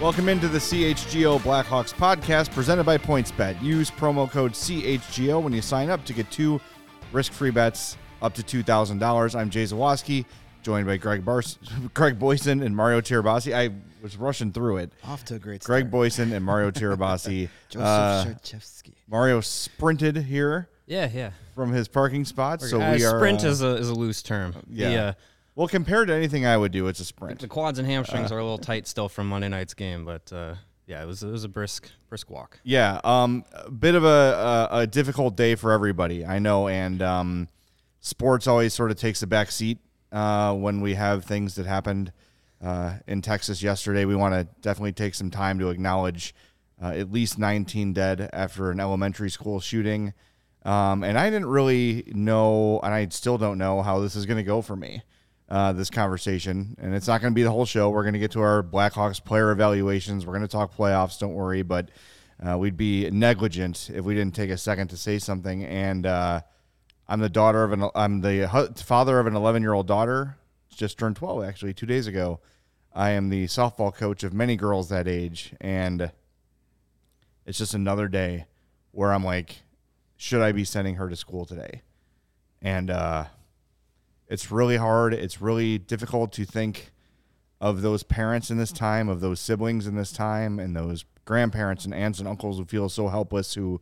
[0.00, 3.60] Welcome into the CHGO Blackhawks podcast presented by PointsBet.
[3.60, 6.60] Use promo code CHGO when you sign up to get two
[7.10, 9.34] risk-free bets up to two thousand dollars.
[9.34, 10.24] I'm Jay Zawaski,
[10.62, 11.58] joined by Greg Bars,
[11.94, 13.52] Greg Boysen, and Mario Tirabassi.
[13.52, 14.92] I was rushing through it.
[15.04, 15.92] Off to a great Greg start.
[15.92, 17.48] Boysen and Mario Tirabassi.
[17.68, 18.92] Joseph Uh, Sharchevsky.
[19.08, 21.30] Mario sprinted here Yeah, yeah.
[21.56, 23.18] from his parking spot, so Uh, we are.
[23.18, 24.54] sprint uh, is a is a loose term.
[24.70, 24.88] yeah.
[24.90, 25.12] The, uh,
[25.58, 27.40] well, compared to anything I would do, it's a sprint.
[27.40, 27.90] the quads and Uh.
[27.90, 30.54] hamstrings are a little tight still from Monday night's game, but uh,
[30.86, 32.60] yeah, it was it was a brisk brisk walk.
[32.62, 37.02] Yeah, um, a bit of a, a, a difficult day for everybody, I know, and
[37.02, 37.48] um,
[38.00, 39.78] sports always sort of takes a back seat
[40.12, 42.12] uh, when we have things that happened
[42.62, 44.04] uh, in Texas yesterday.
[44.04, 46.36] We want to definitely take some time to acknowledge
[46.80, 50.14] uh, at least 19 dead after an elementary school shooting,
[50.64, 54.36] um, and I didn't really know, and I still don't know how this is going
[54.36, 55.02] to go for me.
[55.48, 57.88] Uh, this conversation, and it's not going to be the whole show.
[57.88, 60.26] We're going to get to our Blackhawks player evaluations.
[60.26, 61.18] We're going to talk playoffs.
[61.18, 61.88] Don't worry, but
[62.46, 65.64] uh, we'd be negligent if we didn't take a second to say something.
[65.64, 66.42] And uh,
[67.08, 70.36] I'm the daughter of an I'm the father of an 11 year old daughter.
[70.68, 72.40] Just turned 12 actually two days ago.
[72.94, 76.12] I am the softball coach of many girls that age, and
[77.46, 78.46] it's just another day
[78.92, 79.62] where I'm like,
[80.16, 81.82] should I be sending her to school today?
[82.60, 83.24] And uh,
[84.28, 85.14] it's really hard.
[85.14, 86.92] It's really difficult to think
[87.60, 91.84] of those parents in this time, of those siblings in this time, and those grandparents
[91.84, 93.80] and aunts and uncles who feel so helpless, who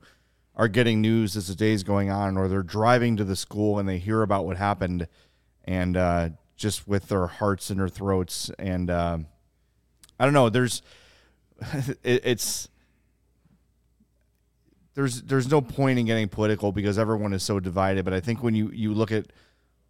[0.55, 3.89] are getting news as the day's going on, or they're driving to the school and
[3.89, 5.07] they hear about what happened,
[5.65, 8.51] and uh, just with their hearts in their throats.
[8.59, 9.19] And uh,
[10.19, 10.49] I don't know.
[10.49, 10.81] There's,
[12.03, 12.69] it, it's
[14.95, 18.05] there's there's no point in getting political because everyone is so divided.
[18.05, 19.27] But I think when you you look at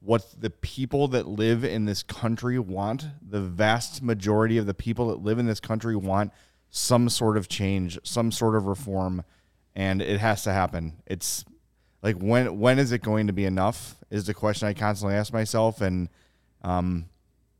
[0.06, 5.08] what the people that live in this country want, the vast majority of the people
[5.08, 6.32] that live in this country want
[6.70, 9.24] some sort of change, some sort of reform,
[9.74, 10.92] and it has to happen.
[11.06, 11.44] It's
[12.02, 15.32] like when when is it going to be enough is the question I constantly ask
[15.32, 16.08] myself and
[16.62, 17.06] um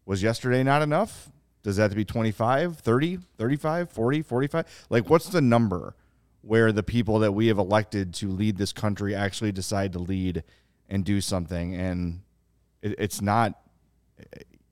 [0.05, 1.29] was yesterday not enough?
[1.65, 4.87] Does that have to be 25, 30, 35, 40, 45?
[4.89, 5.97] Like what's the number
[6.43, 10.45] where the people that we have elected to lead this country actually decide to lead
[10.89, 12.21] and do something and
[12.87, 13.55] it, it's not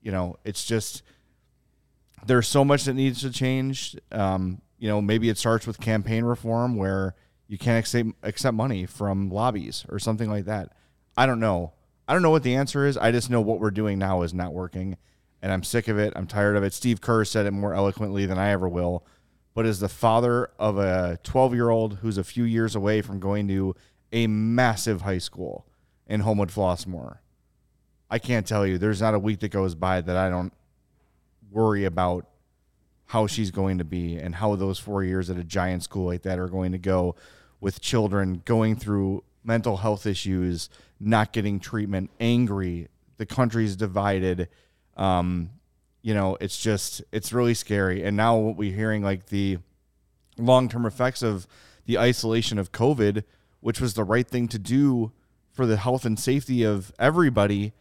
[0.01, 1.03] you know it's just
[2.25, 3.95] there's so much that needs to change.
[4.11, 7.15] Um, you know maybe it starts with campaign reform where
[7.47, 10.71] you can't accept, accept money from lobbies or something like that.
[11.15, 11.73] I don't know.
[12.07, 12.97] I don't know what the answer is.
[12.97, 14.97] I just know what we're doing now is not working
[15.41, 16.11] and i'm sick of it.
[16.15, 16.73] I'm tired of it.
[16.73, 19.05] Steve kerr said it more eloquently than i ever will.
[19.53, 23.19] But as the father of a 12 year old who's a few years away from
[23.19, 23.75] going to
[24.11, 25.67] a massive high school
[26.07, 27.19] in homewood flossmoor
[28.09, 28.77] I can't tell you.
[28.77, 30.53] There's not a week that goes by that I don't
[31.51, 32.27] worry about
[33.07, 36.23] how she's going to be and how those four years at a giant school like
[36.23, 37.15] that are going to go
[37.59, 40.69] with children going through mental health issues,
[40.99, 42.87] not getting treatment, angry.
[43.17, 44.49] The country's divided.
[44.97, 45.51] Um,
[46.01, 48.03] you know, it's just, it's really scary.
[48.03, 49.59] And now what we're hearing, like the
[50.37, 51.47] long term effects of
[51.85, 53.23] the isolation of COVID,
[53.61, 55.11] which was the right thing to do
[55.53, 57.73] for the health and safety of everybody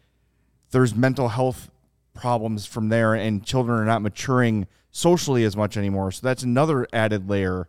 [0.75, 1.71] there's mental health
[2.13, 6.13] problems from there and children are not maturing socially as much anymore.
[6.13, 7.67] So that's another added layer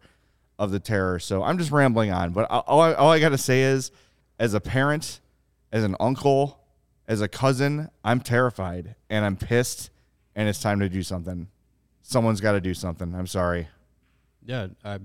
[0.59, 1.19] of the terror.
[1.19, 3.91] So i'm just rambling on but all I, all I got to say is
[4.39, 5.19] as a parent
[5.71, 6.59] as an uncle
[7.07, 9.89] as a cousin i'm terrified and i'm pissed
[10.35, 11.47] and it's time to do something.
[12.01, 13.15] Someone's got to do something.
[13.15, 13.67] I'm sorry.
[14.45, 14.99] Yeah, I,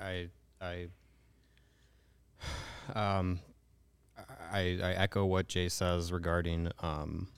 [0.00, 0.28] I,
[0.60, 0.88] I,
[2.94, 3.38] um,
[4.52, 7.28] I, I echo what Jay says regarding, um,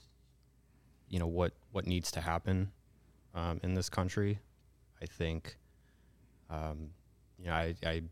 [1.09, 2.73] you know what what needs to happen,
[3.35, 4.41] um, in this country.
[5.01, 5.57] I think,
[6.51, 6.91] um,
[7.39, 8.03] you know, I, I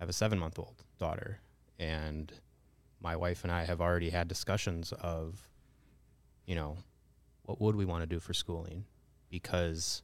[0.00, 1.40] have a seven month old daughter,
[1.78, 2.32] and
[3.00, 5.48] my wife and I have already had discussions of,
[6.46, 6.78] you know,
[7.42, 8.86] what would we want to do for schooling,
[9.30, 10.02] because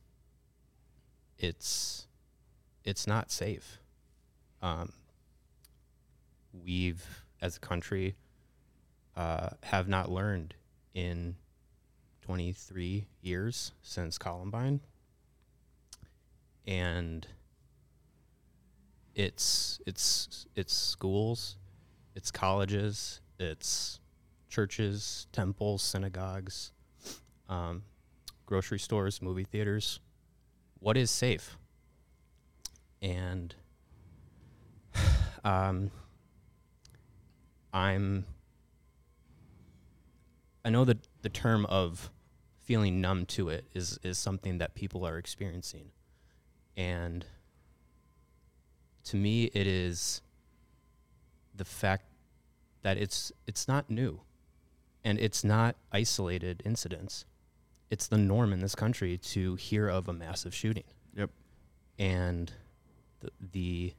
[1.38, 2.06] it's
[2.84, 3.78] it's not safe.
[4.62, 4.92] Um,
[6.52, 8.16] we've, as a country,
[9.16, 10.54] uh, have not learned
[10.94, 11.36] in
[12.22, 14.80] 23 years since Columbine,
[16.66, 17.26] and
[19.14, 21.56] it's it's it's schools,
[22.14, 24.00] it's colleges, it's
[24.48, 26.72] churches, temples, synagogues,
[27.48, 27.82] um,
[28.46, 30.00] grocery stores, movie theaters.
[30.78, 31.56] What is safe?
[33.02, 33.54] And
[35.44, 35.90] um,
[37.72, 38.24] i'm
[40.64, 42.10] i know that the term of
[42.58, 45.90] feeling numb to it is is something that people are experiencing
[46.76, 47.26] and
[49.04, 50.22] to me it is
[51.54, 52.04] the fact
[52.82, 54.20] that it's it's not new
[55.04, 57.24] and it's not isolated incidents
[57.90, 60.84] it's the norm in this country to hear of a massive shooting.
[61.16, 61.30] Yep.
[61.98, 62.52] And
[63.18, 63.94] the, the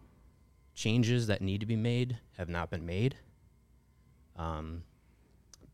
[0.74, 3.16] changes that need to be made have not been made.
[4.42, 4.84] Um,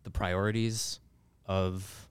[0.04, 1.00] the priorities
[1.46, 2.10] of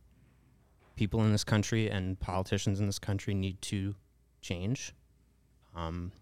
[0.97, 3.95] people in this country and politicians in this country need to
[4.41, 4.95] change.
[5.75, 6.13] Um,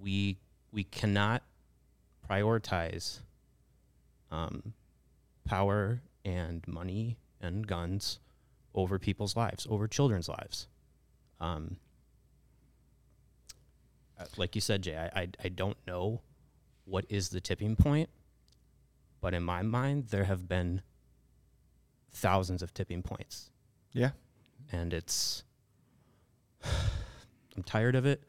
[0.00, 0.38] we
[0.72, 1.42] we cannot
[2.28, 3.18] prioritize
[4.30, 4.72] um,
[5.44, 8.18] power and money and guns
[8.74, 10.68] over people's lives, over children's lives.
[11.38, 11.76] Um,
[14.18, 16.22] uh, like you said, Jay, I, I, I don't know
[16.86, 18.08] what is the tipping point,
[19.22, 20.82] but in my mind, there have been
[22.12, 23.50] thousands of tipping points.
[23.92, 24.10] Yeah.
[24.70, 25.44] And it's,
[27.56, 28.22] I'm tired of it.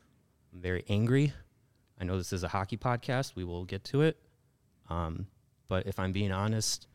[0.53, 1.33] I'm very angry.
[1.99, 3.35] I know this is a hockey podcast.
[3.35, 4.17] We will get to it.
[4.89, 5.27] Um,
[5.67, 6.87] but if I'm being honest,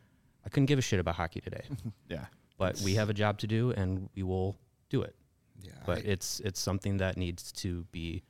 [0.47, 1.65] I couldn't give a shit about hockey today.
[2.09, 2.25] yeah
[2.59, 4.59] but we have a job to do and we will
[4.91, 5.15] do it.
[5.63, 8.23] Yeah, but I, it's it's something that needs to be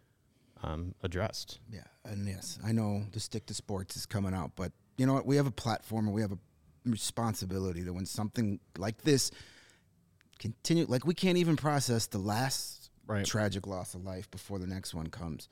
[0.62, 1.58] um, addressed.
[1.70, 5.14] Yeah, and yes, I know the stick to sports is coming out, but you know
[5.14, 5.24] what?
[5.24, 6.38] We have a platform and we have a
[6.84, 9.30] responsibility that when something like this
[10.38, 13.24] continue, like we can't even process the last right.
[13.24, 15.48] tragic loss of life before the next one comes.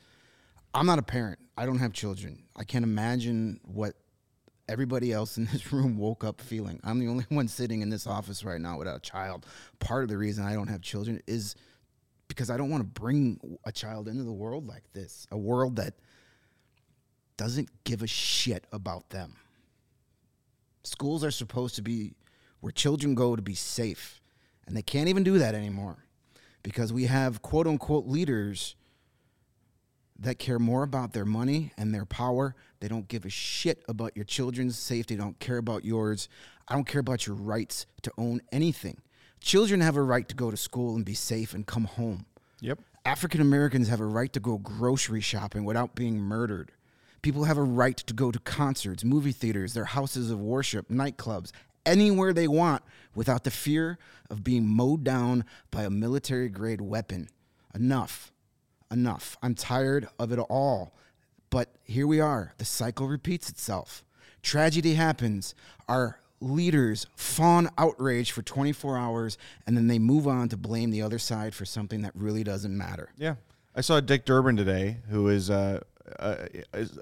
[0.74, 1.38] I'm not a parent.
[1.56, 2.42] I don't have children.
[2.54, 3.94] I can't imagine what
[4.68, 6.80] everybody else in this room woke up feeling.
[6.84, 9.46] I'm the only one sitting in this office right now without a child.
[9.78, 11.54] Part of the reason I don't have children is
[12.28, 15.76] because I don't want to bring a child into the world like this, a world
[15.76, 15.94] that
[17.36, 19.36] doesn't give a shit about them.
[20.84, 22.14] Schools are supposed to be
[22.60, 24.20] where children go to be safe,
[24.66, 26.06] and they can't even do that anymore
[26.62, 28.74] because we have quote unquote leaders
[30.18, 32.54] that care more about their money and their power.
[32.80, 35.14] They don't give a shit about your children's safety.
[35.14, 36.28] They don't care about yours.
[36.68, 39.00] I don't care about your rights to own anything.
[39.40, 42.26] Children have a right to go to school and be safe and come home.
[42.60, 42.80] Yep.
[43.04, 46.72] African Americans have a right to go grocery shopping without being murdered.
[47.22, 51.50] People have a right to go to concerts, movie theaters, their houses of worship, nightclubs,
[51.84, 52.82] anywhere they want
[53.14, 53.98] without the fear
[54.30, 57.28] of being mowed down by a military grade weapon.
[57.74, 58.32] Enough
[58.90, 59.36] enough.
[59.42, 60.94] I'm tired of it all.
[61.50, 62.54] But here we are.
[62.58, 64.04] The cycle repeats itself.
[64.42, 65.54] Tragedy happens.
[65.88, 71.02] Our leaders fawn outrage for 24 hours and then they move on to blame the
[71.02, 73.10] other side for something that really doesn't matter.
[73.16, 73.36] Yeah.
[73.74, 75.80] I saw Dick Durbin today, who is, uh,
[76.18, 76.36] uh,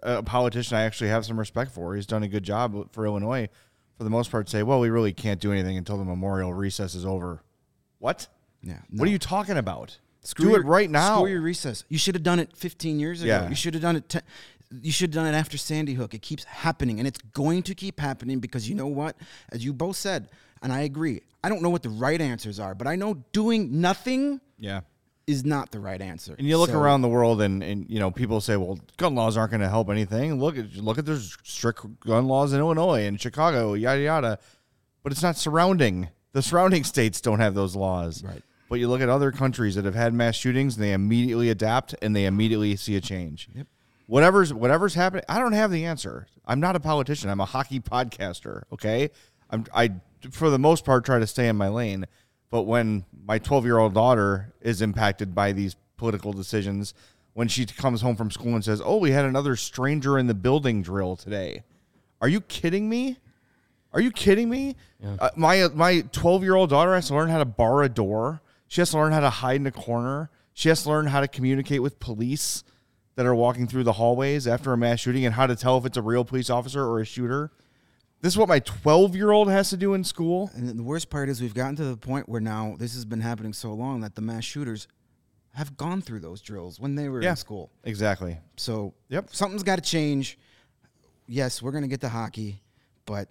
[0.02, 1.94] a politician I actually have some respect for.
[1.94, 3.48] He's done a good job for Illinois,
[3.96, 4.48] for the most part.
[4.48, 7.42] Say, well, we really can't do anything until the memorial recess is over.
[7.98, 8.28] What?
[8.62, 8.78] Yeah.
[8.90, 9.00] No.
[9.00, 9.98] What are you talking about?
[10.22, 11.18] Screw Do your, it right now.
[11.18, 11.84] Screw your recess.
[11.88, 13.28] You should have done it 15 years ago.
[13.28, 13.48] Yeah.
[13.48, 14.22] You should have done it.
[14.82, 16.14] You should have done it after Sandy Hook.
[16.14, 19.16] It keeps happening, and it's going to keep happening because you know what?
[19.52, 20.30] As you both said,
[20.62, 21.20] and I agree.
[21.44, 24.40] I don't know what the right answers are, but I know doing nothing.
[24.58, 24.80] Yeah.
[25.26, 26.34] Is not the right answer.
[26.38, 29.14] And you look So- around the world, and, and you know people say, "Well, gun
[29.14, 32.60] laws aren't going to help anything." Look at look at there's strict gun laws in
[32.60, 34.38] Illinois and Chicago, yada yada.
[35.02, 36.08] But it's not surrounding.
[36.32, 38.22] The surrounding states don't have those laws.
[38.22, 38.42] Right.
[38.68, 41.94] But you look at other countries that have had mass shootings, and they immediately adapt
[42.02, 43.48] and they immediately see a change.
[43.54, 43.66] Yep.
[44.06, 46.26] Whatever's whatever's happening, I don't have the answer.
[46.44, 47.30] I'm not a politician.
[47.30, 48.64] I'm a hockey podcaster.
[48.72, 49.08] Okay.
[49.48, 49.92] I'm I
[50.30, 52.06] for the most part try to stay in my lane.
[52.54, 56.94] But when my 12 year old daughter is impacted by these political decisions
[57.32, 60.34] when she comes home from school and says, "Oh, we had another stranger in the
[60.34, 61.64] building drill today."
[62.20, 63.18] Are you kidding me?
[63.92, 64.76] Are you kidding me?
[65.18, 68.40] Uh, my my 12 year old daughter has to learn how to bar a door.
[68.68, 70.30] She has to learn how to hide in a corner.
[70.52, 72.62] She has to learn how to communicate with police
[73.16, 75.86] that are walking through the hallways after a mass shooting and how to tell if
[75.86, 77.50] it's a real police officer or a shooter.
[78.24, 80.50] This is what my 12 year old has to do in school.
[80.54, 83.20] And the worst part is we've gotten to the point where now this has been
[83.20, 84.88] happening so long that the mass shooters
[85.52, 87.32] have gone through those drills when they were Yeah.
[87.32, 87.70] in school.
[87.84, 88.38] Exactly.
[88.56, 89.28] So Yep.
[89.34, 90.38] something's got to change.
[91.26, 92.62] Yes, we're going to get to hockey,
[93.04, 93.28] but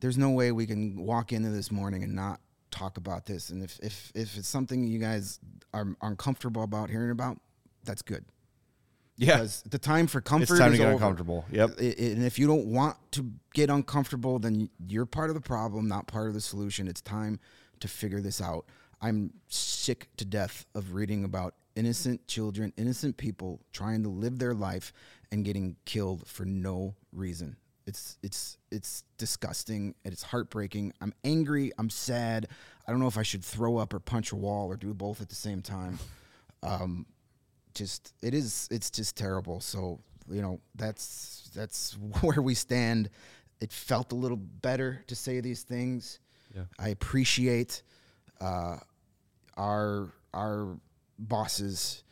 [0.00, 2.40] there's no way we can walk into this morning and not
[2.72, 3.50] talk about this.
[3.50, 5.38] And if if if it's something you guys
[5.72, 7.38] are, are uncomfortable about hearing about,
[7.84, 8.24] that's good.
[9.16, 9.36] Yeah.
[9.36, 10.94] Because the time for comfort It's time to get over.
[10.94, 11.44] uncomfortable.
[11.50, 11.78] Yep.
[11.78, 16.06] And if you don't want to get uncomfortable, then you're part of the problem, not
[16.06, 16.86] part of the solution.
[16.88, 17.40] It's time
[17.80, 18.66] to figure this out.
[19.00, 24.54] I'm sick to death of reading about innocent children, innocent people trying to live their
[24.54, 24.92] life
[25.30, 27.56] and getting killed for no reason.
[27.86, 30.92] It's it's it's disgusting and it's heartbreaking.
[31.00, 31.70] I'm angry.
[31.78, 32.48] I'm sad.
[32.86, 35.20] I don't know if I should throw up or punch a wall or do both
[35.20, 35.98] at the same time.
[36.62, 37.06] Um,
[37.76, 41.92] just it is it's just terrible so you know that's that's
[42.22, 43.08] where we stand
[43.60, 46.18] it felt a little better to say these things
[46.54, 46.64] Yeah.
[46.78, 47.82] i appreciate
[48.40, 48.78] uh,
[49.56, 50.76] our our
[51.18, 52.02] bosses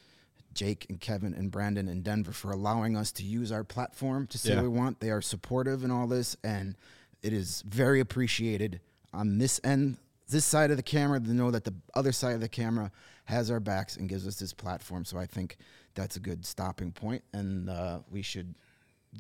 [0.55, 4.39] jake and kevin and brandon in denver for allowing us to use our platform to
[4.39, 4.57] say Yeah.
[4.57, 6.77] what we want they are supportive in all this and
[7.23, 8.81] it is very appreciated
[9.13, 9.97] on this end
[10.29, 12.91] this side of the camera to know that the other side of the camera
[13.25, 15.05] has our backs and gives us this platform.
[15.05, 15.57] So I think
[15.95, 18.55] that's a good stopping point, and uh, we should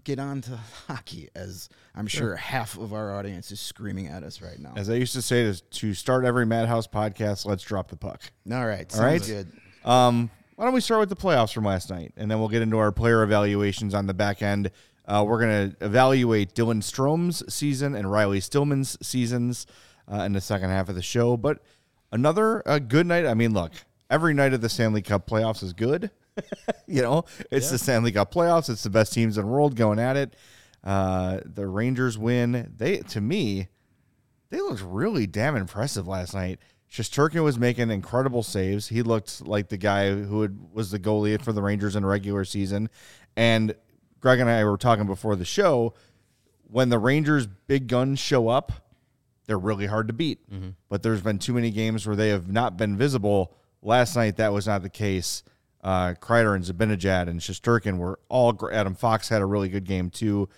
[0.03, 0.57] get on to
[0.89, 4.73] hockey, as I'm sure half of our audience is screaming at us right now.
[4.77, 8.23] As I used to say to, to start every Madhouse podcast, let's drop the puck.
[8.51, 9.23] All right, All right.
[9.23, 9.53] good.
[9.85, 12.63] Um, why don't we start with the playoffs from last night, and then we'll get
[12.63, 14.71] into our player evaluations on the back end.
[15.07, 19.67] Uh, we're going to evaluate Dylan Strome's season and Riley Stillman's seasons
[20.11, 21.37] uh, in the second half of the show.
[21.37, 21.59] But
[22.11, 23.27] another uh, good night.
[23.27, 23.73] I mean, look,
[24.11, 26.11] every night of the Stanley Cup playoffs is good.
[26.87, 28.69] you know, it's the Stanley Cup playoffs.
[28.69, 30.35] It's the best teams in the world going at it.
[30.83, 32.73] Uh, the Rangers win.
[32.77, 33.69] They, to me,
[34.51, 36.59] they looked really damn impressive last night.
[36.91, 38.89] Shesterkin was making incredible saves.
[38.89, 42.45] He looked like the guy who had, was the goalie for the Rangers in regular
[42.45, 42.89] season.
[43.37, 43.75] And
[44.21, 45.95] Greg and I were talking before the show.
[46.71, 48.73] When the Rangers' big guns show up,
[49.47, 50.41] they're really hard to beat.
[50.89, 53.57] But there's been too many games where they have not been visible.
[53.85, 55.43] Last night, that was not the case.
[55.83, 58.53] Uh, Kreider and Zibanejad and Shesterkin were all.
[58.53, 60.49] gr- Adam Fox had a really good game too.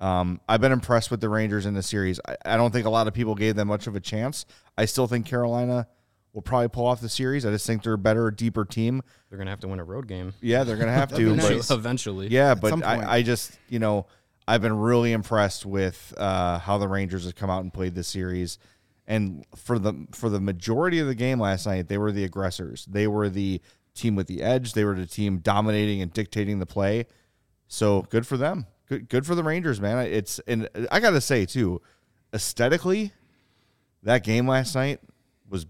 [0.00, 2.20] Um, I've been impressed with the Rangers in the series.
[2.28, 4.44] I, I don't think a lot of people gave them much of a chance.
[4.76, 5.86] I still think Carolina
[6.34, 7.46] will probably pull off the series.
[7.46, 9.02] I just think they're a better, deeper team.
[9.30, 10.34] They're gonna have to win a road game.
[10.42, 11.34] Yeah, they're gonna have to.
[11.34, 12.26] be but- eventually.
[12.28, 12.86] yeah, some but.
[12.86, 14.06] I, I just, you know,
[14.46, 18.08] I've been really impressed with uh, how the Rangers have come out and played this
[18.08, 18.58] series.
[19.06, 22.86] And for the for the majority of the game last night, they were the aggressors.
[22.86, 23.60] They were the
[23.94, 24.72] team with the edge.
[24.72, 27.06] They were the team dominating and dictating the play.
[27.68, 28.66] So good for them.
[28.88, 29.98] Good good for the Rangers, man.
[30.06, 31.82] It's and I got to say too,
[32.32, 33.12] aesthetically,
[34.02, 35.00] that game last night
[35.48, 35.66] was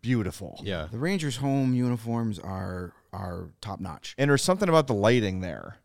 [0.00, 0.60] beautiful.
[0.62, 0.88] Yeah.
[0.90, 4.14] The Rangers' home uniforms are are top notch.
[4.18, 5.76] And there's something about the lighting there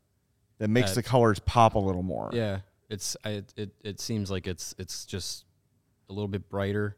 [0.59, 2.29] that makes Uh, the colors pop a little more.
[2.33, 2.59] Yeah.
[2.89, 5.45] It's I, it it seems like it's it's just
[6.09, 6.97] a little bit brighter.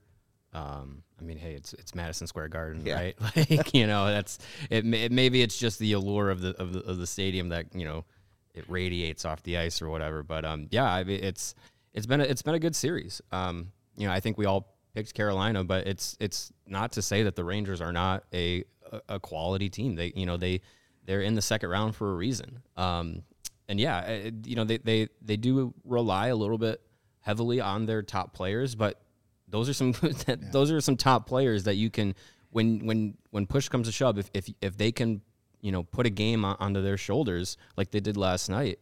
[0.53, 2.95] Um, I mean, hey, it's it's Madison Square Garden, Yeah.
[2.95, 3.15] right?
[3.49, 6.79] Like you know, that's it, may- Maybe it's just the allure of the of the
[6.81, 8.05] of the stadium that you know
[8.53, 10.23] it radiates off the ice or whatever.
[10.23, 11.55] But um, yeah, I mean, it's
[11.93, 13.21] it's been a, it's been a good series.
[13.31, 17.23] Um, you know, I think we all picked Carolina, but it's it's not to say
[17.23, 19.95] that the Rangers are not a a, a quality team.
[19.95, 20.61] They you know they
[21.05, 22.61] they're in the second round for a reason.
[22.77, 23.23] Um,
[23.67, 26.81] and yeah, it, you know they they they do rely a little bit
[27.25, 29.01] heavily on their top players, but
[29.47, 29.93] those are some
[30.51, 32.15] those are some top players that you can
[32.51, 35.21] when when when push comes to shove if if if they can
[35.61, 38.79] you know put a game on, onto their shoulders like they did last night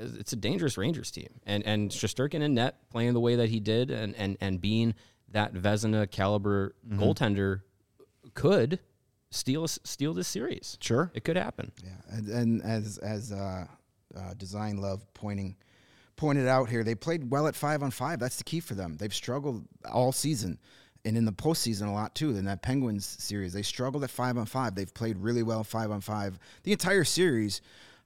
[0.00, 1.28] it's a dangerous Rangers team.
[1.46, 4.94] And and Shesterkin in net playing the way that he did and and and being
[5.30, 7.62] that Vezina caliber goaltender
[8.34, 8.80] could
[9.30, 10.78] steal steal this series.
[10.80, 11.10] Sure.
[11.14, 11.72] it could happen.
[11.84, 13.66] Yeah, and, and as as uh,
[14.16, 15.56] uh, Design Love pointing
[16.20, 18.20] pointed out here, they played well at five on five.
[18.20, 18.96] That's the key for them.
[18.98, 20.58] They've struggled all season,
[21.04, 22.36] and in the postseason a lot too.
[22.36, 24.74] In that Penguins series, they struggled at five on five.
[24.74, 27.62] They've played really well five on five the entire series.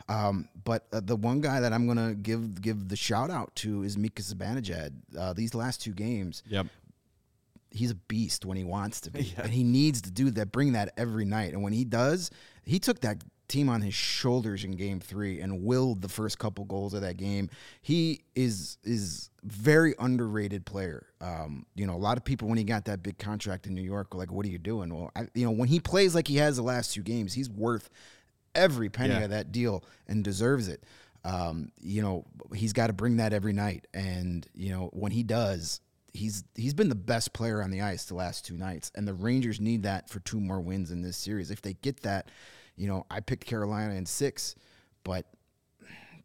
[0.09, 3.83] Um, but uh, the one guy that I'm gonna give give the shout out to
[3.83, 4.93] is Mika Zibanejad.
[5.19, 6.67] Uh, these last two games, Yep.
[7.71, 10.73] he's a beast when he wants to be, and he needs to do that, bring
[10.73, 11.53] that every night.
[11.53, 12.31] And when he does,
[12.65, 16.65] he took that team on his shoulders in game three and willed the first couple
[16.65, 17.51] goals of that game.
[17.83, 21.07] He is is very underrated player.
[21.21, 23.83] Um, you know, a lot of people when he got that big contract in New
[23.83, 26.27] York were like, "What are you doing?" Well, I, you know, when he plays like
[26.29, 27.91] he has the last two games, he's worth
[28.55, 29.21] every penny Yeah.
[29.25, 30.85] of that deal and deserves it.
[31.25, 32.25] Um, you know,
[32.55, 35.81] he's got to bring that every night, and you know when he does,
[36.13, 39.15] he's he's been the best player on the ice the last two nights, and the
[39.15, 41.51] Rangers need that for two more wins in this series.
[41.51, 42.29] If they get that,
[42.77, 44.55] you know, I picked Carolina in six,
[45.05, 45.27] but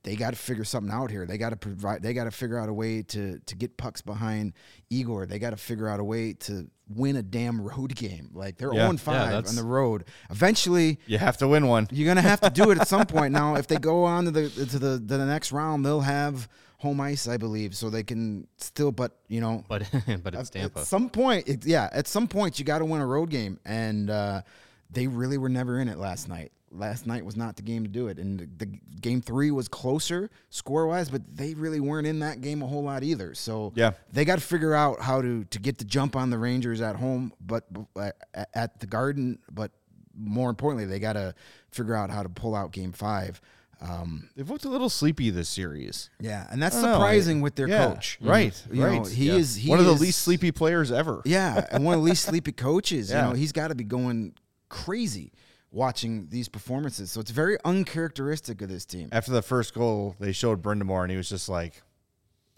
[0.03, 1.25] they got to figure something out here.
[1.25, 2.01] They got to provide.
[2.01, 4.53] They got to figure out a way to to get pucks behind
[4.89, 5.25] Igor.
[5.25, 8.29] They got to figure out a way to win a damn road game.
[8.33, 8.85] Like they're Yeah.
[8.87, 10.05] 0 5 Yeah, on the road.
[10.29, 11.87] Eventually, You have to win one.
[11.91, 13.33] you're gonna have to do it at some point.
[13.33, 16.47] Now, if they go on to the to the to the next round, they'll have
[16.77, 18.93] home ice, I believe, so they can still.
[18.93, 19.83] But you know, But
[20.23, 20.79] but it's Tampa.
[20.79, 23.59] at some point, it, yeah, at some point you got to win a road game,
[23.65, 24.41] and uh,
[24.89, 26.51] they really were never in it last night.
[26.71, 29.67] Last night was not the game to do it, and the, the game three was
[29.67, 33.33] closer score wise, but they really weren't in that game a whole lot either.
[33.33, 33.91] So Yeah.
[34.13, 36.95] they got to figure out how to to get the jump on the Rangers at
[36.95, 37.63] home, but
[37.95, 38.11] uh,
[38.53, 39.39] at the Garden.
[39.51, 39.71] But
[40.15, 41.33] more importantly, they got to
[41.71, 43.41] figure out how to pull out Game Five.
[43.81, 46.09] Um, They've looked a little sleepy this series.
[46.19, 49.01] yeah, and that's know, surprising with their yeah, coach, Right, You right.
[49.01, 49.35] know, he Yeah.
[49.35, 51.21] is he one of the is- least sleepy players ever.
[51.25, 53.09] yeah, and one of the least sleepy coaches.
[53.11, 53.23] Yeah.
[53.23, 54.33] You know, he's got to be going
[54.69, 55.31] crazy
[55.71, 57.11] watching these performances.
[57.11, 59.09] So it's very uncharacteristic of this team.
[59.11, 61.81] After the first goal, they showed Brind'Amour, and he was just like,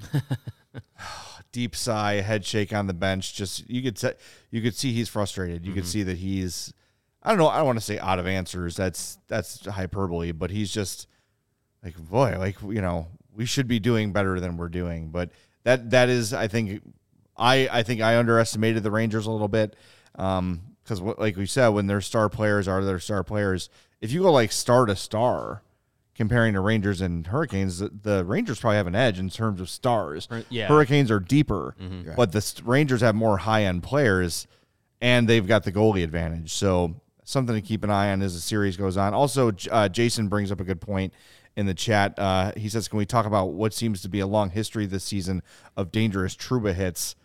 [1.52, 3.34] deep sigh, head shake on the bench.
[3.34, 4.16] Just you could se-
[4.50, 5.66] you could see he's frustrated.
[5.66, 6.74] You could see that he's
[7.24, 7.48] I don't know.
[7.48, 8.76] I don't want to say out of answers.
[8.76, 11.08] That's that's hyperbole, but he's just
[11.84, 15.10] like boy, like you know, we should be doing better than we're doing.
[15.10, 15.30] But
[15.64, 16.82] that that is, I think,
[17.38, 19.76] I I think I underestimated the Rangers a little bit.
[20.16, 23.70] Um, because like we said, when their star players are their star players,
[24.02, 25.62] if you go like star to star,
[26.16, 29.70] comparing to Rangers and Hurricanes, the, the Rangers probably have an edge in terms of
[29.70, 30.28] stars.
[30.50, 30.68] Yeah.
[30.68, 31.76] Hurricanes are deeper,
[32.16, 34.48] but the Rangers have more high end players,
[35.00, 36.52] and they've got the goalie advantage.
[36.54, 39.14] So something to keep an eye on as the series goes on.
[39.14, 41.14] Also, uh, Jason brings up a good point
[41.56, 42.20] in the chat.
[42.20, 45.06] Uh, he says, "Can we talk about what seems to be a long history this
[45.06, 45.42] season
[45.78, 47.16] of dangerous Trouba hits?"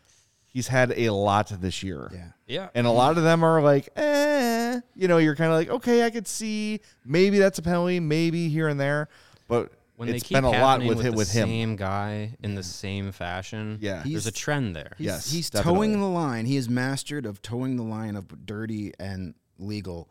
[0.57, 2.11] He's had a lot this year.
[2.15, 2.29] Yeah.
[2.47, 2.69] yeah.
[2.75, 6.03] And a lot of them are like, eh, you know, you're kind of like, okay,
[6.07, 9.11] I could see maybe that's a penalty, maybe here and there,
[9.49, 11.13] but when it's they keep been a lot happening with with, him.
[11.13, 11.49] the With him.
[11.49, 13.77] same guy in the same fashion.
[13.83, 14.03] Yeah.
[14.07, 14.93] there's a trend there.
[14.97, 15.77] He's, Yes, he's definitely.
[15.89, 16.47] towing the line.
[16.47, 20.09] He is mastered of towing the line of dirty and legal.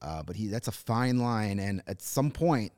[0.00, 2.72] Uh, but he that's a fine line, and at some point,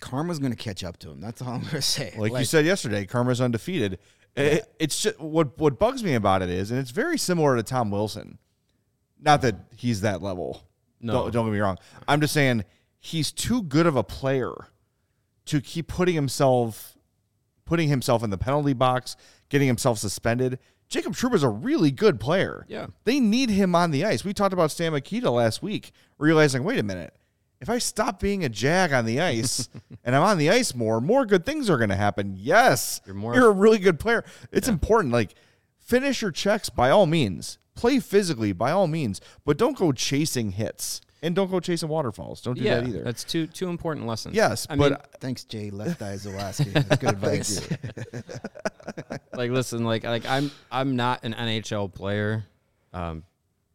[0.00, 1.20] karma's going to catch up to him.
[1.20, 2.14] That's all I'm going to say.
[2.16, 3.98] Like, you said yesterday, Karma's undefeated.
[4.36, 7.62] It- it's just what what bugs me about it is, and it's very similar to
[7.62, 8.38] Tom Wilson.
[9.20, 10.62] Not that he's that level.
[11.00, 11.12] No.
[11.24, 11.78] Don't, don't get me wrong.
[12.08, 12.64] I'm just saying
[12.98, 14.52] he's too good of a player
[15.46, 16.96] to keep putting himself
[17.64, 19.16] putting himself in the penalty box,
[19.48, 20.58] getting himself suspended.
[20.88, 22.66] Jacob Trouba's a really good player.
[22.68, 22.86] Yeah.
[23.04, 24.24] They need him on the ice.
[24.24, 27.14] We talked about Stan Mikita last week, realizing, wait a minute,
[27.60, 29.68] if I stop being a jag on the ice
[30.04, 32.34] and I'm on the ice more, more good things are going to happen.
[32.38, 34.24] Yes, You're more- you're a really good player.
[34.52, 35.12] It's important.
[35.12, 35.34] Like,
[35.78, 40.52] finish your checks by all means, play physically by all means, but don't go chasing
[40.52, 42.40] hits and don't go chasing waterfalls.
[42.40, 43.02] Don't do yeah, that either.
[43.02, 44.34] that's two two important lessons.
[44.34, 46.72] yes, I but mean, Thanks, Jay Left Eye Zawaski.
[46.88, 47.60] That's good advice.
[49.34, 52.44] like listen, like like I'm I'm not an NHL player.
[52.94, 53.24] Um,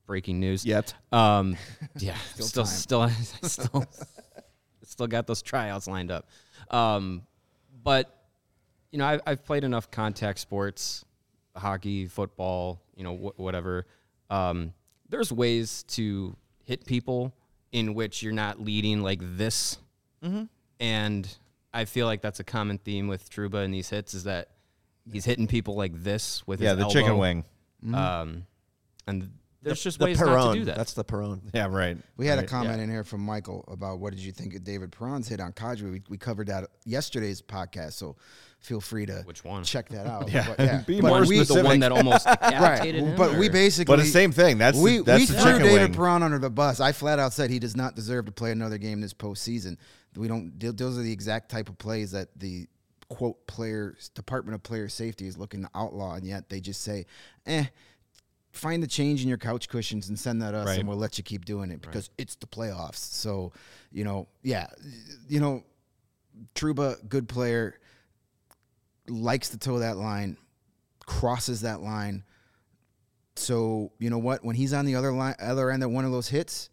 [0.05, 0.65] breaking news.
[0.65, 0.93] yet.
[1.11, 1.57] Um,
[1.97, 2.73] yeah, still, time.
[2.73, 3.09] still,
[3.43, 3.85] still,
[4.83, 6.27] still got those tryouts lined up.
[6.69, 7.23] Um,
[7.83, 8.11] but
[8.91, 11.03] you know, I've, I've played enough contact sports,
[11.55, 13.85] hockey, football, you know, wh- whatever.
[14.29, 14.73] Um,
[15.09, 17.33] there's ways to hit people
[17.71, 19.77] in which you're not leading like this,
[20.79, 21.37] and
[21.73, 24.49] I feel like that's a common theme with Trouba in these hits is that
[25.11, 26.93] he's hitting people like this with Yeah, his the elbow.
[26.93, 27.43] chicken wing.
[27.93, 28.45] Um,
[29.07, 29.29] and
[29.65, 30.33] there's just the ways Perron.
[30.33, 30.77] not to do that.
[30.77, 31.41] That's the Perron.
[31.53, 31.97] Yeah, right.
[32.17, 32.49] We had a Right.
[32.49, 35.51] comment in here from Michael about what did you think of David Perron's hit on
[35.53, 35.91] Kadri.
[35.91, 38.15] We, we covered that yesterday's podcast, so
[38.61, 39.63] feel free to Which one?
[39.63, 40.29] check that out.
[40.31, 40.47] Yeah.
[40.47, 40.81] But, yeah.
[40.87, 43.09] Be But more we, the one that almost decapitated right.
[43.11, 43.17] him.
[43.17, 44.57] But we basically But the same thing.
[44.57, 45.93] That's we the, that's we the threw David wing.
[45.93, 46.79] Perron under the bus.
[46.79, 49.77] I flat out said he does not deserve to play another game this postseason.
[50.15, 50.57] We don't.
[50.59, 52.67] Those are the exact type of plays that the
[53.09, 57.05] quote player Department of Player Safety is looking to outlaw, and yet they just say,
[57.45, 57.65] "Eh."
[58.55, 60.79] Find the change in your couch cushions and send that us, Right.
[60.79, 62.95] and we'll let you keep doing it because it's the playoffs.
[62.95, 63.51] So,
[63.91, 64.67] you know, yeah,
[65.27, 65.63] you know,
[66.55, 67.77] Trouba, good player,
[69.07, 70.37] likes to toe that line,
[71.05, 72.23] crosses that line,
[73.35, 74.43] so you know what?
[74.45, 76.69] When he's on the other line, other end of one of those hits,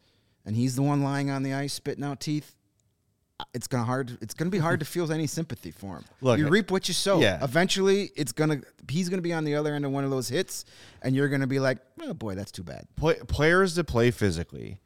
[0.47, 2.55] and he's the one lying on the ice spitting out teeth,
[3.55, 4.19] it's gonna hard.
[4.21, 6.05] It's gonna be hard to feel any sympathy for him.
[6.21, 7.21] Look, you reap what you sow.
[7.21, 7.43] yeah.
[7.43, 8.61] Eventually, it's gonna.
[8.89, 10.65] He's gonna be on the other end of one of those hits,
[11.03, 12.87] and you're gonna be like, oh boy, that's too bad.
[12.97, 14.81] play, players that play physically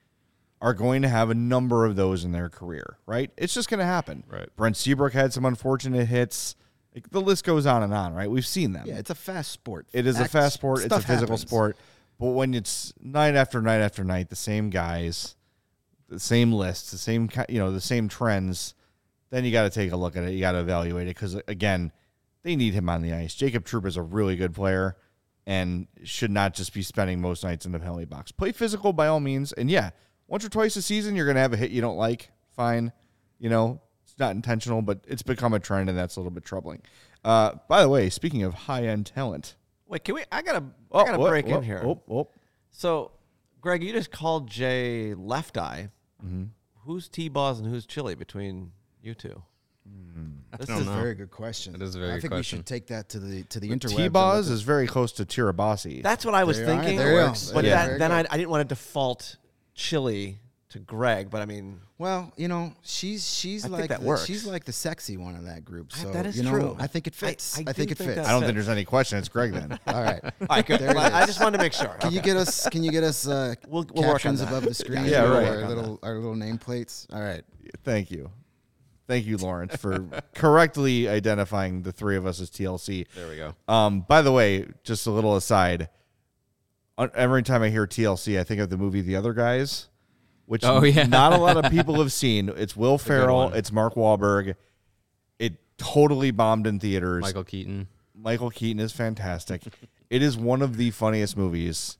[0.60, 3.30] are going to have a number of those in their career, right?
[3.36, 4.24] It's just going to happen.
[4.26, 4.48] Right.
[4.56, 6.56] Brent Seabrook had some unfortunate hits.
[6.94, 8.30] Like, the list goes on and on, right?
[8.30, 8.84] We've seen them.
[8.86, 9.86] Yeah, it's a fast sport.
[9.92, 10.82] It is a fast sport.
[10.82, 11.40] It's a physical happens.
[11.42, 11.76] sport.
[12.18, 15.36] But when it's night after night after night, the same guys,
[16.08, 18.74] the same lists, the same you know, the same trends,
[19.30, 20.32] then you got to take a look at it.
[20.32, 21.92] You got to evaluate it because again,
[22.42, 23.34] they need him on the ice.
[23.34, 24.96] Jacob Trouba is a really good player
[25.46, 28.32] and should not just be spending most nights in the penalty box.
[28.32, 29.90] Play physical by all means, and yeah,
[30.28, 32.30] once or twice a season you're gonna have a hit you don't like.
[32.54, 32.92] Fine,
[33.38, 33.80] you know
[34.16, 36.80] it's not intentional, but it's become a trend, and that's a little bit troubling.
[37.24, 39.56] Uh, by the way, speaking of high end talent.
[39.88, 40.22] Wait, can we?
[40.32, 41.82] I gotta, Oh, I gotta break in here.
[42.70, 43.12] So,
[43.60, 45.90] Greg, you just called Jay Left Eye.
[46.24, 46.44] Mm-hmm.
[46.84, 49.42] Who's T Boz and who's Chili between you two?
[50.50, 51.72] This That's is a very good question.
[51.74, 52.58] That is a very I good think we question.
[52.60, 53.90] should take that to the to the interwebs.
[53.90, 56.02] and T-Boz is very close to Tirabassi.
[56.02, 56.76] that's what I was There you are.
[56.82, 56.98] thinking.
[56.98, 57.34] There you go.
[57.54, 57.74] But Yeah.
[57.76, 58.20] that, Very then I.
[58.30, 59.36] I didn't want to default
[59.74, 61.30] Chili to Greg.
[61.30, 64.24] But I mean, Well, you know, she's she's I like that the, works.
[64.26, 65.90] she's like the sexy one of that group.
[65.94, 66.76] I- So that is you know, true.
[66.78, 67.56] I think it fits.
[67.58, 68.26] I I, do think it think fits.
[68.28, 68.46] I don't fits.
[68.48, 69.18] think there's any question.
[69.18, 69.78] It's Greg then.
[69.86, 70.20] All right.
[70.24, 70.80] all right, good.
[70.80, 71.88] There I just wanted to make sure.
[72.00, 72.68] Can you get us?
[72.68, 75.04] Can you get us uh, We'll- we'll captions above the screen?
[75.06, 75.46] Yeah, or right.
[75.48, 77.06] Our little our little nameplates.
[77.14, 77.42] All right.
[77.84, 78.30] Thank you.
[79.08, 83.06] Thank you, Lawrence, for correctly identifying the three of us as TLC.
[83.14, 83.54] There we go.
[83.72, 85.88] Um, by the way, just a little aside.
[86.98, 89.86] uh, Every time I hear TLC, I think of the movie The Other Guys,
[90.46, 91.04] which Oh, yeah.
[91.06, 92.48] not a lot of people have seen.
[92.56, 94.54] It's Will Ferrell, it's Mark Wahlberg.
[95.38, 97.22] It totally bombed in theaters.
[97.22, 97.88] Michael Keaton.
[98.14, 99.62] Michael Keaton is fantastic.
[100.08, 101.98] it is one of the funniest movies.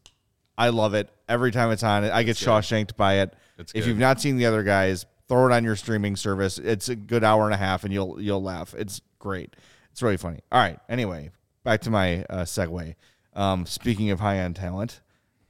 [0.59, 2.04] I love it every time it's on.
[2.04, 3.35] I get Shawshanked by it.
[3.59, 3.88] It's if good.
[3.90, 6.56] you've not seen the other guys, throw it on your streaming service.
[6.59, 8.74] It's a good hour and a half, and you'll you'll laugh.
[8.78, 9.54] It's great.
[9.92, 10.40] It's really funny.
[10.50, 10.78] All right.
[10.88, 11.30] Anyway,
[11.64, 12.94] back to my uh, segue.
[13.35, 15.02] Um, speaking of high end talent,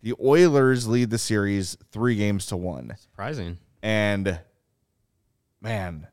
[0.06, 3.58] the Oilers lead the series three games to one, Surprising.
[3.82, 4.38] and
[5.60, 6.06] man,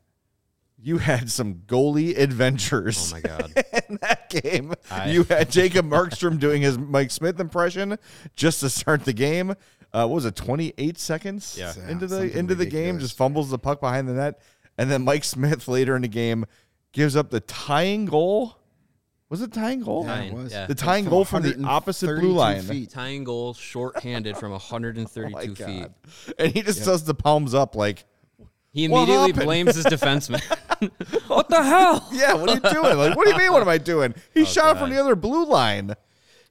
[0.82, 3.52] you had some goalie adventures Oh my god.
[3.88, 4.74] in that game.
[4.90, 7.96] I- you had Jacob Markstrom doing his Mike Smith impression
[8.34, 9.50] just to start the game.
[9.92, 11.72] Uh, what was it, 28 seconds Yeah.
[11.76, 14.40] Yeah, into the something into the game, just fumbles the puck behind the net,
[14.76, 16.46] and then Mike Smith later in the game
[16.90, 18.58] gives up the tying goal.
[19.30, 20.04] Was it tying goal?
[20.06, 20.52] Yeah, it was.
[20.52, 20.66] yeah.
[20.66, 22.62] The tying goal from the opposite blue line.
[22.62, 22.90] feet.
[22.90, 25.88] Tying goal, short-handed from 132 Oh feet.
[26.38, 28.04] And he just does the palms up like,
[28.70, 29.44] He immediately happened?
[29.44, 30.42] blames his defenseman.
[31.28, 32.06] what the hell?
[32.12, 32.96] yeah, what are you doing?
[32.98, 33.52] Like, what do you mean?
[33.52, 34.14] What am I doing?
[34.34, 35.94] He shot from the other blue line.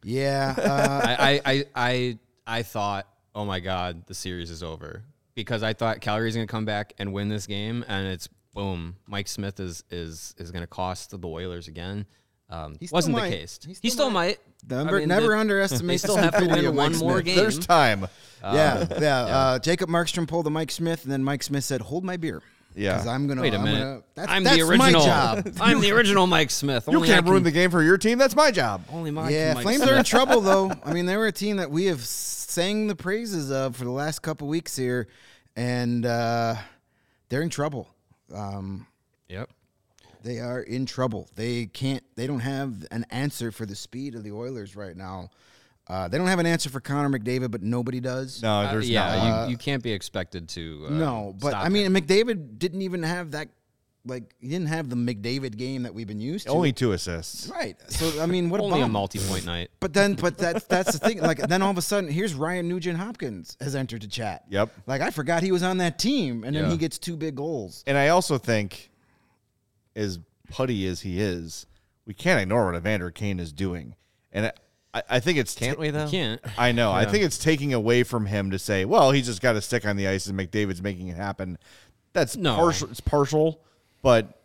[0.04, 0.56] Yeah.
[0.58, 5.04] Uh, I, I, I, I, I thought, oh my god, the series is over
[5.36, 8.98] because I thought Calgary's gonna come back and win this game, and it's boom.
[9.08, 12.06] Mike Smith is is is gonna cost the Oilers again.
[12.50, 13.30] Um, He wasn't might.
[13.30, 13.60] the case.
[13.64, 14.40] He He still still, might.
[14.70, 15.88] Never, I mean, never the- underestimate.
[15.94, 17.26] They still have to win of one Mike more Smith.
[17.26, 17.36] game.
[17.38, 18.08] There's time.
[18.44, 19.20] yeah, yeah.
[19.22, 22.42] Uh, Jacob Markstrom pulled the Mike Smith, and then Mike Smith said, "Hold my beer."
[22.76, 22.94] Yeah.
[22.94, 23.42] because I'm gonna.
[23.42, 23.80] Wait a I'm minute.
[23.80, 24.92] Gonna, that's, I'm that's the original.
[24.92, 25.48] My job.
[25.62, 26.88] I'm the original Mike Smith.
[26.92, 28.18] You can't I ruin the game for your team.
[28.18, 28.84] That's my job.
[28.92, 29.92] Only my yeah, Mike Flames Smith.
[29.92, 30.72] are in trouble though.
[30.84, 33.92] I mean, they were a team that we have sang the praises of for the
[33.92, 35.08] last couple weeks here,
[35.56, 36.56] and uh,
[37.30, 37.88] they're in trouble.
[38.34, 38.88] Um,
[39.30, 39.50] Yep.
[40.24, 41.30] They are in trouble.
[41.36, 42.04] They can't.
[42.16, 45.30] They don't have an answer for the speed of the Oilers right now.
[45.88, 48.42] Uh, they don't have an answer for Connor McDavid, but nobody does.
[48.42, 49.46] No, Uh, there's yeah, not.
[49.46, 50.86] you, you can't be expected to.
[50.88, 51.94] Uh, No, but stop I mean, him.
[51.94, 53.50] McDavid didn't even have that.
[54.06, 56.52] Like he didn't have the McDavid game that we've been used to.
[56.52, 57.48] Only two assists.
[57.48, 57.78] right.
[57.90, 58.92] So I mean, what only a bum.
[58.92, 59.72] multi-point night.
[59.80, 61.22] But then, but that's that's the thing.
[61.22, 64.44] Like then all of a sudden, here's Ryan Nugent Hopkins has entered the chat.
[64.50, 64.72] Yep.
[64.88, 66.72] Like I forgot he was on that team, and then Yeah.
[66.72, 67.82] he gets two big goals.
[67.88, 68.92] And I also think,
[69.96, 71.66] as putty as he is,
[72.06, 73.96] we can't ignore what Evander Kane is doing.
[74.32, 74.52] And
[74.94, 76.10] I, I think it's Can't we though?
[76.10, 76.42] Can't.
[76.58, 76.92] I know.
[76.92, 79.86] I think it's taking away from him to say, "Well, he's just got to stick
[79.86, 81.58] on the ice and McDavid's making it happen."
[82.14, 82.56] That's No.
[82.56, 82.90] partial.
[82.90, 83.62] It's partial,
[84.02, 84.43] but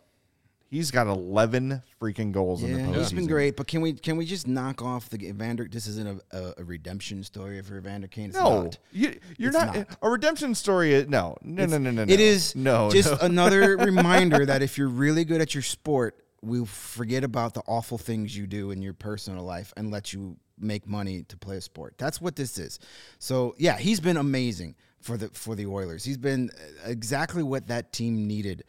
[0.69, 2.95] he's got eleven freaking goals in the Yeah, postseason.
[2.97, 3.57] he's been great.
[3.57, 5.67] But can we can we just knock off the Evander?
[5.69, 8.25] This isn't a, a, a redemption story for Evander Kane.
[8.29, 8.77] It's No, not.
[8.91, 9.87] you, you're It's not, not.
[10.01, 10.93] a redemption story.
[10.93, 12.13] is- No, no, no, no, no, no.
[12.13, 13.17] It is no, just no.
[13.21, 17.97] another reminder that if you're really good at your sport, we'll forget about the awful
[17.97, 21.61] things you do in your personal life and let you make money to play a
[21.61, 21.95] sport.
[21.97, 22.79] That's what this is.
[23.17, 26.03] So yeah, he's been amazing for the for the Oilers.
[26.03, 26.49] He's been
[26.85, 28.65] uh, exactly what that team needed.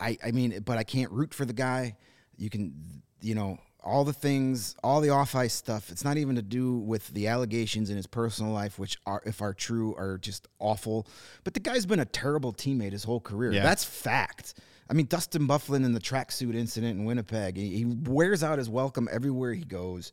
[0.00, 1.96] I I mean, but I can't root for the guy.
[2.36, 2.74] You can,
[3.20, 5.90] you know, all the things, all the off ice stuff.
[5.90, 9.40] It's not even to do with the allegations in his personal life, which are, if
[9.40, 11.06] are true, are just awful.
[11.44, 13.52] But the guy's been a terrible teammate his whole career.
[13.52, 13.62] Yeah.
[13.62, 14.54] That's fact.
[14.90, 18.68] I mean, Dustin Byfuglien in the tracksuit incident in Winnipeg, he, he wears out his
[18.68, 20.12] welcome everywhere he goes.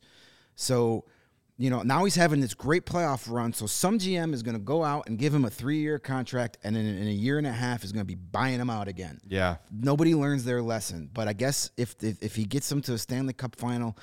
[0.54, 1.04] So,
[1.58, 3.52] you know, now he's having this great playoff run.
[3.52, 6.76] So some GM is going to go out and give him a three-year contract, and
[6.76, 9.18] in, in a year and a half is going to be buying him out again
[9.26, 9.56] Yeah.
[9.70, 11.08] nobody learns their lesson.
[11.12, 13.96] But I guess if, if if he gets them to a Stanley Cup final,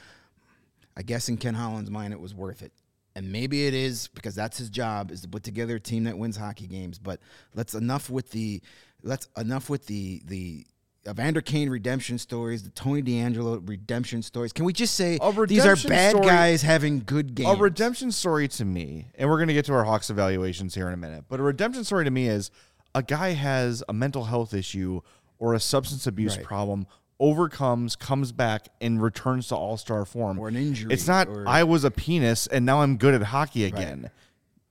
[0.98, 2.72] I guess in Ken Holland's mind it was worth it.
[3.16, 6.18] And maybe it is because that's his job is to put together a team that
[6.18, 6.98] wins hockey games.
[6.98, 7.20] But
[7.54, 8.62] let's enough with the
[9.04, 10.66] let's enough with the the
[11.08, 14.54] Evander Kane redemption stories, the Tony DeAngelo redemption stories.
[14.54, 17.50] Can we just say these are bad story- guys having good games?
[17.50, 20.88] A redemption story to me, and we're going to get to our Hawks evaluations here
[20.88, 22.52] in a minute, but a redemption story to me is
[22.96, 25.02] a guy has a mental health issue
[25.40, 26.46] or a substance abuse Right.
[26.46, 26.88] problem,
[27.20, 30.40] overcomes, comes back, and returns to all star form.
[30.40, 33.24] Or an injury, It's not, or- I was a penis and now I'm good at
[33.24, 34.10] hockey again.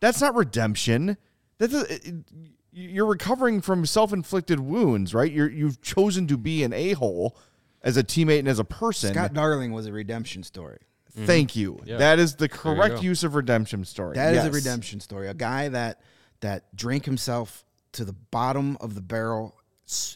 [0.01, 1.18] That's not redemption.
[1.59, 2.14] That's a, it-
[2.72, 5.30] you're recovering from self inflicted wounds, right?
[5.30, 7.37] You're, you've chosen to be an a hole
[7.82, 9.12] as a teammate and as a person.
[9.12, 10.78] Scott Darling was a redemption story.
[11.14, 11.26] Mm-hmm.
[11.26, 11.80] Thank you.
[11.85, 11.98] Yeah.
[11.98, 14.14] That is the correct use of redemption story.
[14.14, 15.28] That is a redemption story.
[15.28, 16.00] A guy that
[16.40, 19.54] that drank himself to the bottom of the barrel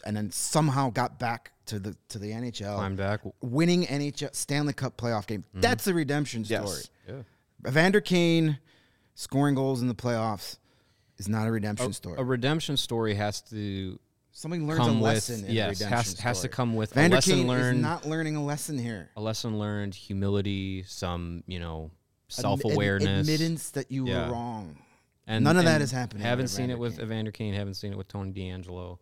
[0.05, 3.21] and then somehow got back to the to the NHL, Climbed back.
[3.41, 5.43] winning NHL Stanley Cup playoff game.
[5.43, 5.61] Mm-hmm.
[5.61, 6.63] That's a redemption story.
[6.63, 6.89] Yes.
[7.07, 7.69] Yeah.
[7.69, 8.57] Evander Kane
[9.13, 10.57] scoring goals in the playoffs
[11.17, 12.15] is not a redemption A, story.
[12.17, 13.99] a redemption story has to
[14.31, 16.93] Somebody learns come a with lesson in a yes redemption has has to come with
[16.93, 19.09] Vander a lesson Kane learned is not learning a lesson here.
[19.17, 21.89] a lesson learned humility some you know
[22.27, 24.27] self awareness admittance that you Yeah.
[24.27, 24.77] were wrong.
[25.25, 27.05] and None of that and is happening Haven't seen Evander it with Kane.
[27.05, 27.53] Evander Kane.
[27.55, 28.99] Haven't seen it with Tony DeAngelo.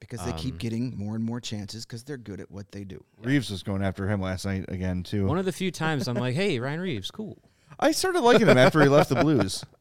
[0.00, 2.84] because they Um, keep getting more and more chances because they're good at what they
[2.84, 3.02] do.
[3.22, 5.24] Reaves was going after him last night again too.
[5.26, 7.38] One of the few times I'm like, hey, Ryan Reaves, cool.
[7.78, 9.64] I started liking him after he left the Blues.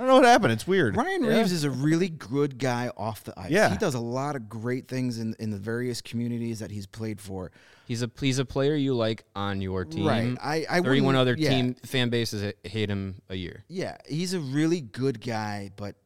[0.00, 0.52] I don't know what happened.
[0.54, 0.96] It's weird.
[0.96, 3.50] Ryan Reaves is a really good guy off the ice.
[3.50, 3.68] Yeah.
[3.68, 7.20] He does a lot of great things in, in the various communities that he's played
[7.20, 7.52] for.
[7.86, 10.06] He's a he's a player you like on your team.
[10.06, 10.38] Right.
[10.42, 11.50] I- I Thirty-one other yeah.
[11.50, 13.62] team fan bases hate him a year.
[13.68, 15.96] Yeah, he's a really good guy, but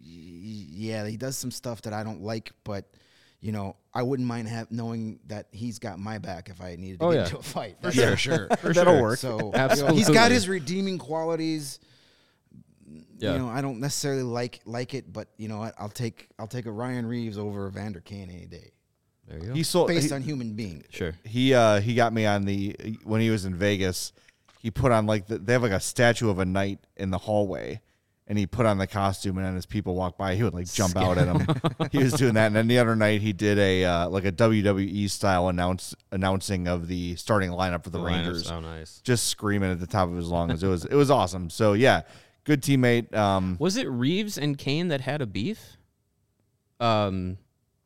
[0.00, 2.84] yeah, he does some stuff that I don't like, but
[3.40, 7.00] you know, I wouldn't mind have knowing that he's got my back if I needed
[7.00, 7.24] to Oh, get yeah.
[7.24, 7.76] into a fight.
[7.82, 8.10] That's sure.
[8.12, 8.48] for sure.
[8.72, 9.18] That'll work.
[9.18, 9.96] So you know, Absolutely.
[9.98, 11.80] he's got his redeeming qualities.
[13.18, 13.32] Yeah.
[13.32, 15.74] You know, I don't necessarily like like it, but you know what?
[15.78, 18.72] I'll take I'll take a Ryan Reaves over a Vander Kane any day,
[19.28, 19.54] There you go.
[19.54, 19.88] He sold.
[19.88, 20.84] based he, on human being.
[20.90, 21.14] sure.
[21.24, 24.12] he uh he got me on the when he was in Vegas.
[24.58, 27.18] He put on like the, they have like a statue of a knight in the
[27.18, 27.80] hallway,
[28.26, 30.72] and he put on the costume, and then as people walk by, he would like
[30.72, 31.46] jump out at him.
[31.92, 34.32] he was doing that, and then the other night he did a uh, like a
[34.32, 38.50] WWE style announce announcing of the starting lineup for the, lineups, Rangers.
[38.50, 39.00] Oh, nice.
[39.04, 40.62] just screaming at the top of his lungs.
[40.62, 41.50] It was it was awesome.
[41.50, 42.02] So yeah,
[42.44, 43.14] good teammate.
[43.14, 45.76] Um, Was it Reaves and Kane that had a beef?
[46.80, 47.38] Um,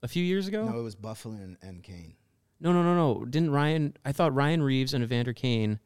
[0.03, 0.69] a few years ago.
[0.69, 2.15] No, it was Buffalo and, and Kane.
[2.61, 3.25] No, no, no, no.
[3.25, 3.97] Didn't Ryan?
[4.05, 5.79] I thought Ryan Reaves and Evander Kane,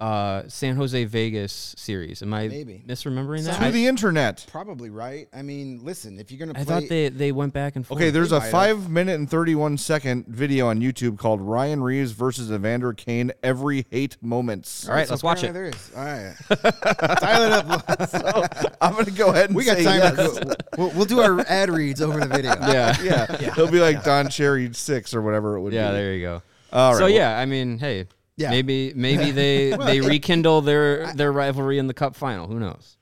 [0.00, 2.22] uh, San Jose Vegas series.
[2.22, 2.82] Am I Maybe.
[2.86, 3.58] misremembering that?
[3.58, 4.46] to I, the internet.
[4.50, 5.28] Probably right.
[5.32, 8.00] I mean, listen, if you're gonna I thought they they went back and forth.
[8.00, 11.82] Okay, there's a might five minute and thirty one second video on YouTube called Ryan
[11.82, 13.32] Reaves versus Evander Kane.
[13.42, 14.88] Every hate moments.
[14.88, 15.52] All right, let's watch it.
[15.52, 15.90] There is.
[15.94, 16.34] All right,
[17.20, 18.76] dial it up.
[18.80, 20.00] I'm gonna go ahead and We got say time.
[20.00, 20.38] yes.
[20.38, 22.50] To, we'll, we'll do our ad reads over the video.
[22.70, 25.90] Yeah, yeah, he'll be like Don Cherry six or whatever it would yeah.
[25.90, 25.96] be.
[25.96, 26.42] There you go.
[26.72, 26.98] All right.
[26.98, 28.06] so well, yeah, I mean, hey,
[28.40, 28.50] Yeah.
[28.50, 32.46] maybe maybe they they rekindle their their rivalry in the Cup final.
[32.46, 32.96] Who knows?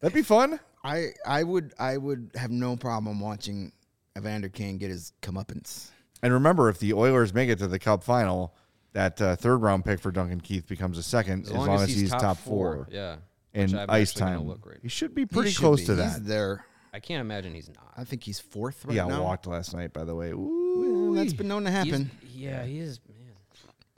[0.00, 0.58] that'd be fun.
[0.82, 3.72] I I would I would have no problem watching
[4.16, 5.90] Evander Kane get his comeuppance.
[6.22, 8.54] And remember, if the Oilers make it to the Cup final,
[8.92, 12.10] that uh, third round pick for Duncan Keith becomes a second as, long, as, he's,
[12.10, 13.16] top, four, Yeah.
[13.54, 14.46] in ice time.
[14.46, 14.78] Look right.
[14.82, 15.86] He should be pretty should close be.
[15.86, 16.26] to He's that.
[16.26, 16.64] there.
[16.92, 17.92] I can't imagine he's not.
[17.96, 19.22] I think he's fourth right He got now.
[19.22, 20.34] walked last night, by the way.
[20.34, 22.10] Well, that's been known to He's- happen.
[22.34, 22.98] yeah, he is.
[23.08, 23.16] Man.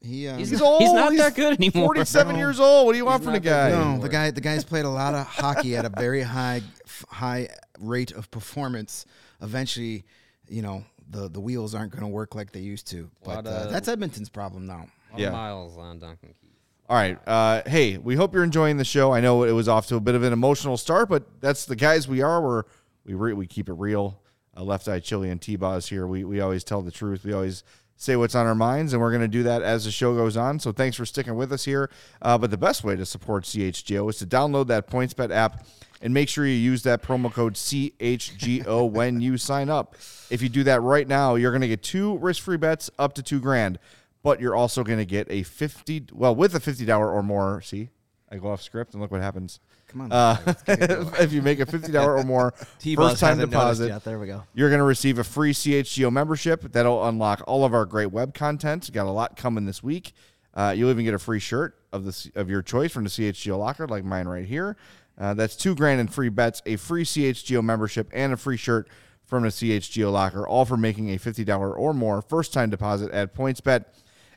[0.02, 0.80] He um, He's, He's not, old.
[0.82, 1.88] he's not He's that good anymore.
[1.88, 2.86] 47 years old.
[2.86, 3.70] What do you want He's from the guy?
[3.70, 3.98] no, anymore.
[4.00, 6.60] the guy the guy's played a lot of hockey at a very high
[7.08, 9.06] high rate of performance.
[9.40, 10.04] Eventually,
[10.48, 13.10] you know, the the wheels aren't going to work like they used to.
[13.24, 14.86] But Lot uh, that's Edmonton's problem now.
[15.10, 15.30] A lot Yeah.
[15.30, 16.50] miles on Duncan Keith.
[16.88, 17.18] All right.
[17.26, 19.12] Uh, hey, we hope you're enjoying the show.
[19.12, 21.76] I know it was off to a bit of an emotional start, but that's the
[21.76, 22.42] guys we are.
[22.42, 22.62] We're,
[23.06, 24.20] we re- we keep it real.
[24.54, 26.06] Uh, Left Eye Chili and T-Boz here.
[26.06, 27.24] We, we always tell the truth.
[27.24, 27.64] We always
[28.02, 30.36] say what's on our minds, and we're going to do that as the show goes
[30.36, 30.58] on.
[30.58, 31.88] So thanks for sticking with us here.
[32.20, 35.64] Uh, but the best way to support CHGO is to download that PointsBet app
[36.00, 39.94] and make sure you use that promo code CHGO when you sign up.
[40.30, 43.22] If you do that right now, you're going to get two risk-free bets up to
[43.22, 43.78] two grand.
[44.22, 47.88] but you're also going to get a 50 well with a $50 or more see
[48.30, 49.60] i go off script and look what happens
[49.92, 50.12] Come on.
[50.12, 51.14] uh, let's get it going.
[51.20, 52.52] if you make a $50 or more
[52.96, 54.04] first time deposit yet.
[54.04, 54.42] There we go.
[54.54, 58.34] you're going to receive a free CHGO membership that'll unlock all of our great web
[58.34, 58.90] content.
[58.92, 60.12] Got a lot coming this week.
[60.54, 63.58] Uh, you'll even get a free shirt of the of your choice from the CHGO
[63.58, 64.76] locker, like mine right here.
[65.18, 68.88] Uh, that's two grand in free bets, a free CHGO membership, and a free shirt
[69.24, 73.10] from the CHGO locker, all for making a fifty dollar or more first time deposit
[73.12, 73.84] at PointsBet.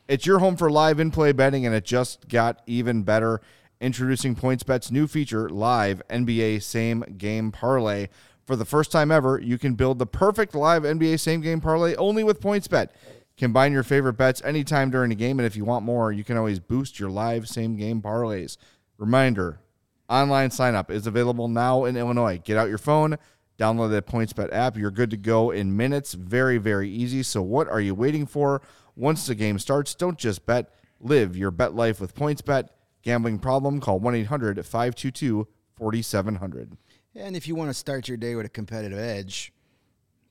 [0.07, 3.41] It's your home for live in play betting, and it just got even better.
[3.81, 8.07] Introducing PointsBet's new feature, Live NBA Same Game Parlay.
[8.45, 11.95] For the first time ever, you can build the perfect live NBA same game parlay
[11.95, 12.89] only with PointsBet.
[13.37, 16.37] Combine your favorite bets anytime during the game, and if you want more, you can
[16.37, 18.57] always boost your live same game parlays.
[18.97, 19.59] Reminder
[20.07, 22.39] online sign up is available now in Illinois.
[22.41, 23.17] Get out your phone,
[23.57, 24.77] download the PointsBet app.
[24.77, 26.13] You're good to go in minutes.
[26.13, 27.23] Very, very easy.
[27.23, 28.61] So, what are you waiting for?
[28.95, 32.69] Once the game starts, don't just bet, live your bet life with PointsBet.
[33.05, 33.79] Gambling problem?
[33.79, 36.75] Call 1 800 522 4700.
[37.13, 39.53] And if you want to start your day with a competitive edge,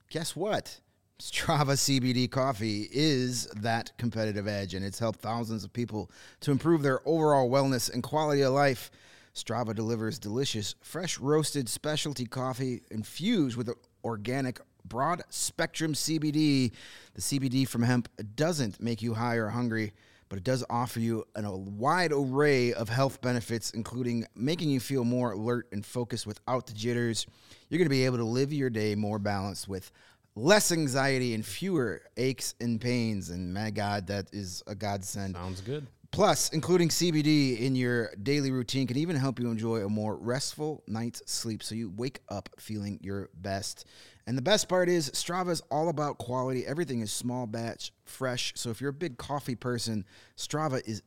[0.09, 0.81] guess what?
[1.17, 6.11] Strava CBD coffee is that competitive edge, and it's helped thousands of people
[6.41, 8.91] to improve their overall wellness and quality of life.
[9.33, 13.69] Strava delivers delicious, fresh roasted specialty coffee infused with
[14.03, 16.73] organic, broad spectrum CBD.
[17.13, 19.93] The CBD from hemp doesn't make you high or hungry
[20.29, 24.79] but it does offer you an, a wide array of health benefits, including making you
[24.79, 27.27] feel more alert and focused without the jitters.
[27.69, 29.91] You're going to be able to live your day more balanced with
[30.35, 33.29] less anxiety and fewer aches and pains.
[33.29, 35.35] And my God, that is a godsend.
[35.35, 35.87] Sounds good.
[36.11, 40.81] Plus, including CBD in your daily routine can even help you enjoy a more restful
[40.87, 43.85] night's sleep so you wake up feeling your best.
[44.27, 46.65] And the best part is, Strava is all about quality.
[46.65, 48.53] Everything is small batch, fresh.
[48.55, 50.03] So if you're a big coffee person,
[50.35, 51.03] Strava is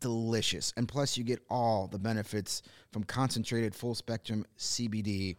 [0.00, 0.72] delicious.
[0.76, 2.62] And plus, you get all the benefits
[2.92, 5.36] from concentrated full spectrum CBD.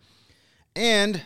[0.76, 1.22] And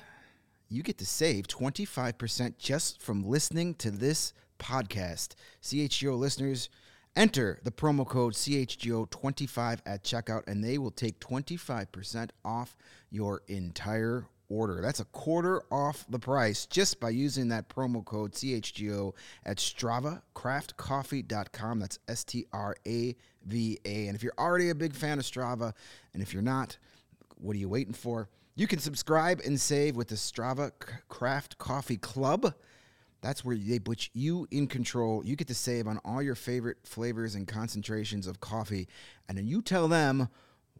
[0.67, 5.29] you get to save 25% just from listening to this podcast.
[5.63, 6.69] CHGO listeners,
[7.15, 12.77] enter the promo code CHGO25 at checkout, and they will take 25% off
[13.09, 14.81] your entire order.
[14.81, 19.13] That's a quarter off the price just by using that promo code CHGO
[19.45, 21.79] at StravaCraftCoffee.com.
[21.79, 24.07] That's S T R A V A.
[24.07, 25.73] And if you're already a big fan of Strava,
[26.13, 26.77] and if you're not,
[27.37, 28.27] what are you waiting for?
[28.55, 30.71] You can subscribe and save with the Strava
[31.07, 32.53] Craft Coffee Club.
[33.21, 35.25] That's where they put you in control.
[35.25, 38.87] You get to save on all your favorite flavors and concentrations of coffee.
[39.27, 40.29] And then you tell them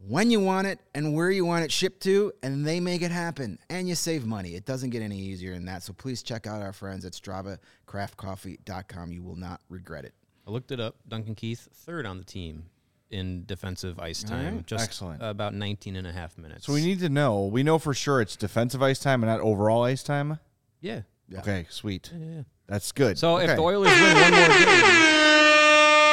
[0.06, 3.10] when you want it and where you want it shipped to, and they make it
[3.10, 3.58] happen.
[3.68, 4.54] And you save money.
[4.54, 5.82] It doesn't get any easier than that.
[5.82, 9.12] So please check out our friends at StravaCraftCoffee.com.
[9.12, 10.14] You will not regret it.
[10.46, 10.96] I looked it up.
[11.08, 12.64] Duncan Keith, third on the team
[13.10, 14.56] in defensive ice time.
[14.56, 14.66] right.
[14.66, 15.22] Just Excellent.
[15.22, 16.66] about 19 and a half minutes.
[16.66, 17.46] So we need to know.
[17.46, 20.38] We know for sure it's defensive ice time and not overall ice time.
[20.80, 21.02] Yeah.
[21.28, 21.40] Yeah.
[21.40, 22.10] Okay, sweet.
[22.12, 22.42] yeah, yeah.
[22.66, 23.18] That's good.
[23.18, 25.39] So if the Oilers win one more game, the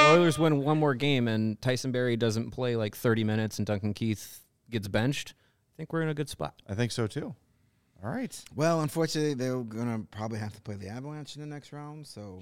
[0.03, 3.93] Oilers win one more game, and Tyson Barrie doesn't play like 30 minutes, and Duncan
[3.93, 6.53] Keith gets benched, I think we're in a good spot.
[6.67, 7.35] I think so too.
[8.03, 8.39] All right.
[8.55, 12.05] Well, unfortunately, they're going to probably have to play the Avalanche in the next round.
[12.07, 12.39] So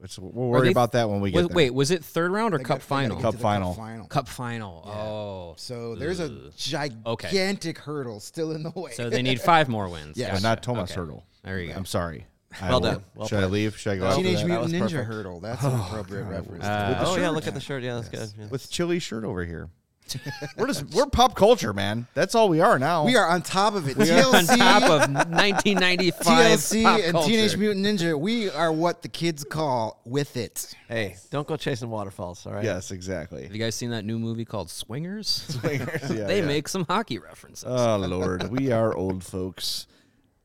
[0.00, 1.56] Let's, we'll worry they- about that when we get Was, there.
[1.56, 3.20] wait, was it third round or They cup got- they gotta final?
[3.22, 3.74] Cup to the final.
[3.74, 4.06] final.
[4.08, 4.82] Cup final.
[4.86, 4.92] Yeah.
[4.92, 5.54] Oh.
[5.56, 6.52] So there's a Ugh.
[6.56, 8.90] gigantic hurdle still in the way.
[8.92, 10.16] So they need five more wins.
[10.18, 10.30] Yeah.
[10.32, 10.42] Gotcha.
[10.42, 11.00] not Thomas Okay.
[11.00, 11.24] Hurdle.
[11.44, 11.76] There you go.
[11.76, 12.26] I'm sorry.
[12.60, 13.04] I Well done.
[13.14, 13.52] Well Should I played.
[13.52, 13.78] leave?
[13.78, 14.40] Should I go That was- Teenage that?
[14.42, 15.08] that Mutant was Ninja perfect.
[15.12, 15.40] Hurdle.
[15.40, 16.64] That's an appropriate reference.
[16.64, 17.34] Uh, With the oh yeah, shirt.
[17.34, 17.82] look at the shirt.
[17.82, 18.32] Yeah, that's good.
[18.38, 18.46] Yeah.
[18.50, 19.68] with chili shirt over here.
[20.58, 22.06] we're just we're pop culture, man.
[22.12, 23.06] That's all we are now.
[23.06, 23.96] We are on top of it.
[23.98, 27.28] on TLC, top of 1995 TLC pop and culture.
[27.30, 28.18] Teenage Mutant Ninja.
[28.20, 30.74] We are what the kids call with it.
[30.88, 32.44] Hey, don't go chasing waterfalls.
[32.46, 32.62] All right.
[32.64, 33.44] Yes, exactly.
[33.44, 35.58] Have you guys seen that new movie called Swingers?
[35.64, 36.46] Yeah, they yeah.
[36.46, 37.64] make some hockey references.
[37.66, 39.86] Oh Lord, we are old folks.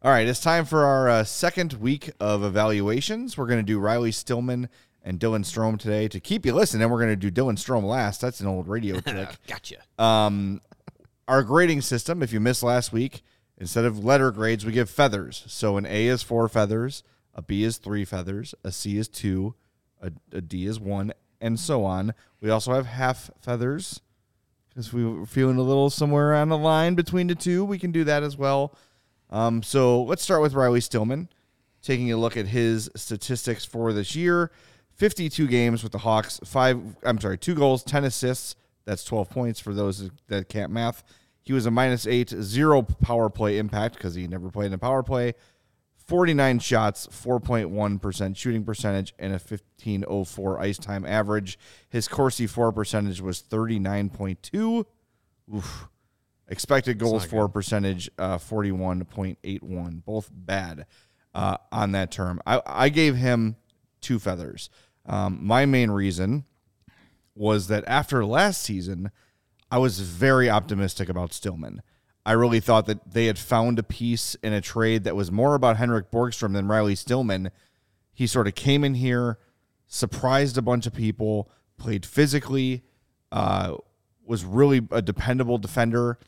[0.01, 3.38] All right, it's time for our uh, second week of evaluations.
[3.38, 4.69] We're going to do Riley Stillman
[5.03, 6.83] and Dylan Strome today to keep you listening.
[6.83, 8.21] And we're going to do Dylan Strome last.
[8.21, 9.27] That's an old radio trick.
[9.45, 9.75] gotcha.
[9.97, 10.62] Um,
[11.27, 13.23] our grading system, if you missed last week,
[13.58, 15.43] instead of letter grades, we give feathers.
[15.47, 17.04] So an A is four feathers,
[17.35, 19.56] a B is three feathers, a C is two,
[20.02, 22.13] a, a D is one, and so on.
[22.39, 24.00] We also have half feathers
[24.69, 27.65] because we were feeling a little somewhere on the line between the two.
[27.65, 28.73] We can do that as well.
[29.30, 31.30] Um, so let's start with Riley Stillman,
[31.82, 34.52] taking a look at his statistics for this year.
[34.96, 38.56] 52 games with the Hawks, five, I'm sorry, two goals, 10 assists.
[38.86, 41.04] That's 12 points for those that can't math.
[41.42, 44.77] He was a minus eight, zero power play impact because he never played in a
[44.77, 45.34] power play.
[46.10, 51.60] 49 shots, 4.1% shooting percentage, and a 1504 ice time average.
[51.88, 54.86] His Corsi 4 percentage was 39.2.
[55.56, 55.88] Oof.
[56.50, 60.04] Expected goals for percentage, uh, 41.81.
[60.04, 60.87] Both bad
[61.33, 62.41] uh, on that term.
[62.45, 63.56] I, I gave him
[64.02, 64.69] two feathers.
[65.06, 66.45] Um, my main reason
[67.35, 69.12] was that after last season,
[69.71, 71.83] I was very optimistic about Stillman.
[72.25, 75.56] I really thought that they had found a piece in a trade that was more
[75.56, 77.52] about Henrik Borgstrom than Riley Stillman.
[78.13, 79.39] He sort of came in here,
[79.87, 82.83] surprised a bunch of people, played physically,
[83.31, 83.77] uh,
[84.25, 86.19] was really a dependable defender.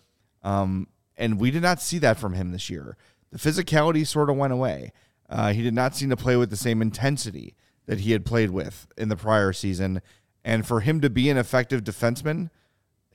[0.44, 0.88] Um,
[1.18, 2.98] and we did not see that from him this year.
[3.32, 4.92] The physicality sort of went away.
[5.30, 8.52] Uh, he did not seem to play with the same intensity that he had played
[8.52, 10.02] with in the prior season.
[10.44, 12.50] And for him to be an effective defenseman,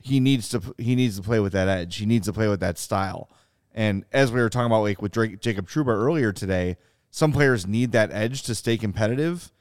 [0.01, 1.97] he needs to he needs to play with that edge.
[1.97, 3.29] He needs to play with that style.
[3.73, 6.77] And as we were talking about like with Drake, Jacob Trouba earlier today,
[7.11, 9.51] some players need that edge to stay competitive.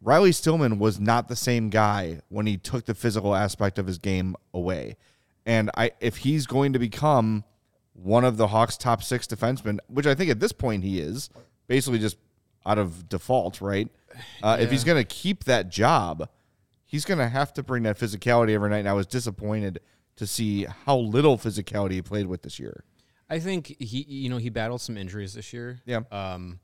[0.00, 3.96] Riley Stillman was not the same guy when he took the physical aspect of his
[3.96, 4.96] game away.
[5.46, 7.44] And I if he's going to become
[7.92, 11.30] one of the Hawks' top six defensemen, which I think at this point he is,
[11.66, 12.16] basically just
[12.66, 13.88] out of default, right?
[14.42, 16.28] Uh, If he's going to keep that job,
[16.84, 18.78] he's going to have to bring that physicality every night.
[18.78, 19.80] And I was disappointed
[20.16, 22.84] to see how little physicality he played with this year.
[23.28, 25.80] I think he, you know, he battled some injuries this year.
[25.84, 26.00] Yeah.
[26.10, 26.60] Um,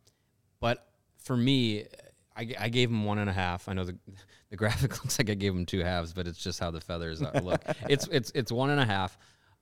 [0.61, 0.87] but
[1.19, 1.87] for me,
[2.37, 3.69] I, I gave him one and a half.
[3.69, 3.99] I know the
[4.51, 7.21] the graphic looks like I gave him two halves, but it's just how the feathers
[7.21, 7.63] look.
[7.89, 9.17] it's it's it's one and a half.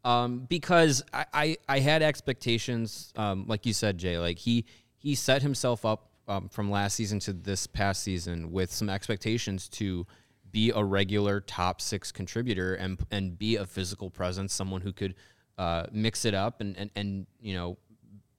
[0.05, 4.19] Um, because I, I, I had expectations, um, like you said, Jay.
[4.19, 4.65] Like he
[4.97, 9.69] he set himself up um, from last season to this past season with some expectations
[9.71, 10.07] to
[10.51, 15.15] be a regular top six contributor and and be a physical presence, someone who could
[15.59, 17.77] uh, mix it up and, and and you know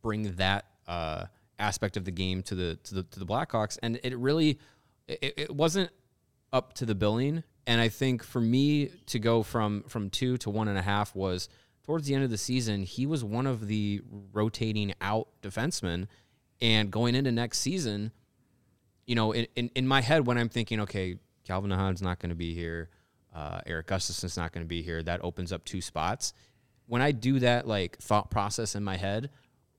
[0.01, 1.25] bring that uh,
[1.59, 3.77] aspect of the game to the to the to the Blackhawks.
[3.83, 4.59] And it really
[5.07, 5.91] it, it wasn't
[6.51, 7.43] up to the billing.
[7.67, 11.15] And I think for me to go from from two to one and a half
[11.15, 11.49] was
[11.83, 16.07] towards the end of the season, he was one of the rotating out defensemen.
[16.61, 18.11] And going into next season,
[19.05, 22.29] you know, in, in, in my head when I'm thinking, okay, Calvin DeHaan's not going
[22.29, 22.89] to be here,
[23.33, 26.33] uh, Eric Gustafsson's not going to be here, that opens up two spots.
[26.85, 29.29] When I do that like thought process in my head,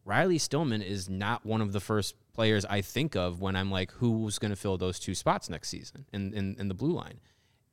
[0.04, 3.90] Riley Stillman is not one of the first players I think of when I'm like,
[3.92, 7.20] who's going to fill those two spots next season in, in, in the blue line.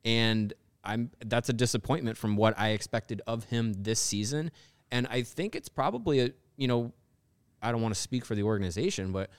[0.04, 0.52] And
[0.84, 4.50] I'm that's a disappointment from what I expected of him this season.
[4.90, 6.92] And I think it's probably a you know,
[7.62, 9.30] I don't want to speak for the organization, but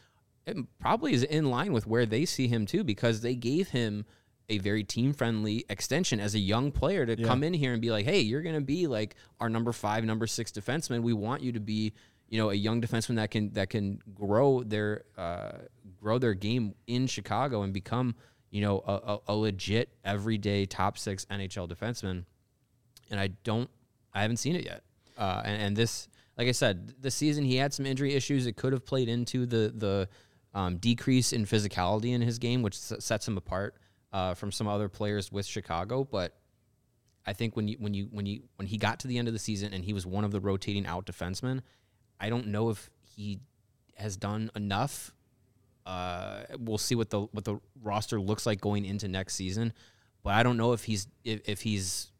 [0.47, 4.05] it probably is in line with where they see him too, because they gave him
[4.49, 7.91] a very team friendly extension as a young player to come in here and be
[7.91, 11.03] like, hey, you're going to be like our number five, number six defenseman.
[11.03, 11.93] We want you to be,
[12.29, 15.51] you know, a young defenseman that can that can grow their uh,
[15.97, 18.15] grow their game in Chicago and become,
[18.51, 22.25] you know, a, a, legit everyday top six NHL defenseman.
[23.09, 23.69] And I don't,
[24.13, 24.83] I haven't seen it yet.
[25.17, 26.07] Uh, and, and this,
[26.37, 28.45] like I said, the season he had some injury issues.
[28.45, 30.09] It could have played into the the
[30.53, 33.75] um, decrease in physicality in his game, which sets him apart
[34.13, 36.03] uh, from some other players with Chicago.
[36.03, 36.35] But
[37.25, 39.33] I think when you when you when you when he got to the end of
[39.33, 41.61] the season and he was one of the rotating out defensemen,
[42.19, 43.39] I don't know if he
[43.95, 45.13] has done enough.
[45.85, 49.73] Uh, we'll see what the what the roster looks like going into next season,
[50.23, 52.11] but I don't know if he's if, if he's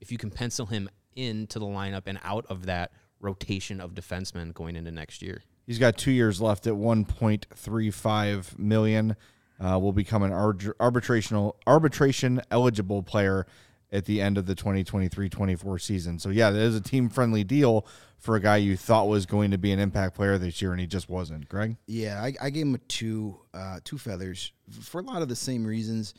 [0.00, 4.54] if you can pencil him into the lineup and out of that rotation of defensemen
[4.54, 5.42] going into next year.
[5.66, 9.16] He's got two years left at 1.35 million.
[9.60, 13.44] Uh, will become an arbit- arbitrational arbitration eligible player
[13.90, 16.18] at the end of the 2023-24 season.
[16.20, 17.84] So yeah, that is a team friendly deal
[18.18, 20.80] for a guy you thought was going to be an impact player this year, and
[20.80, 21.48] he just wasn't.
[21.48, 24.52] Greg, Yeah, I, I gave him a two, uh, two feathers
[24.82, 26.14] for a lot of the same reasons.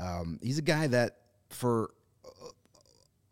[0.00, 1.18] Um, he's a guy that
[1.48, 1.92] for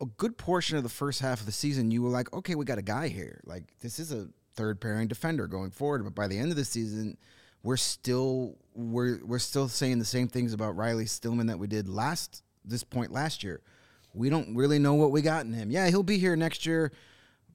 [0.01, 2.63] a, good portion of the first half of the season, you were like, okay, we
[2.63, 3.41] got a guy here.
[3.45, 6.03] Like this is a third pairing defender going forward.
[6.03, 7.17] But by the end of the season,
[7.63, 11.89] we're still we're we're still saying the same things about Riley Stillman that we did
[11.89, 13.61] last this point last year.
[14.13, 15.69] We don't really know what we got in him.
[15.69, 16.91] Yeah, he'll be here next year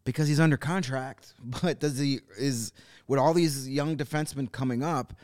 [0.05, 1.35] because he's under contract.
[1.63, 2.73] But does he is
[3.07, 5.15] with all these young defensemen coming up?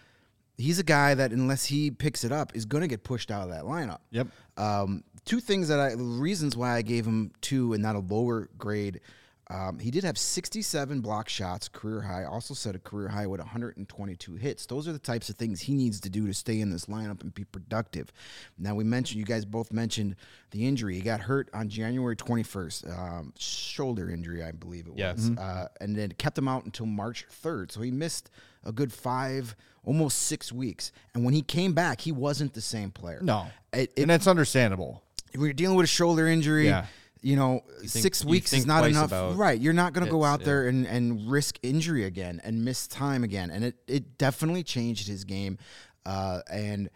[0.59, 3.43] He's a guy that unless he picks it up is going to get pushed out
[3.43, 3.99] of that lineup.
[4.11, 4.29] Yep.
[4.57, 8.49] Um, two things that I reasons why I gave him two and not a lower
[8.57, 9.01] grade
[9.49, 12.25] Um, he did have 67 block shots, career high.
[12.25, 14.67] Also set a career high with 122 hits.
[14.67, 17.21] Those are the types of things he needs to do to stay in this lineup
[17.21, 18.13] and be productive.
[18.59, 20.17] Now we mentioned, you guys both mentioned
[20.51, 20.97] the injury.
[20.97, 25.13] He got hurt on January 21st, um, shoulder injury, I believe it Yeah.
[25.13, 27.71] was, uh, and then kept him out until March 3rd.
[27.71, 28.31] So he missed
[28.65, 30.91] a good five, almost six weeks.
[31.15, 33.21] And when he came back, he wasn't the same player.
[33.23, 35.05] No, It, it, and that's understandable.
[35.33, 36.87] if we're dealing with a shoulder injury, Yeah.
[37.27, 39.11] You know, think- six weeks is not enough.
[39.37, 39.61] Right.
[39.61, 40.47] You're not going to go out yeah.
[40.47, 43.51] there and, and risk injury again and miss time again.
[43.51, 45.59] And it, it definitely changed his game.
[46.05, 46.89] Uh, and,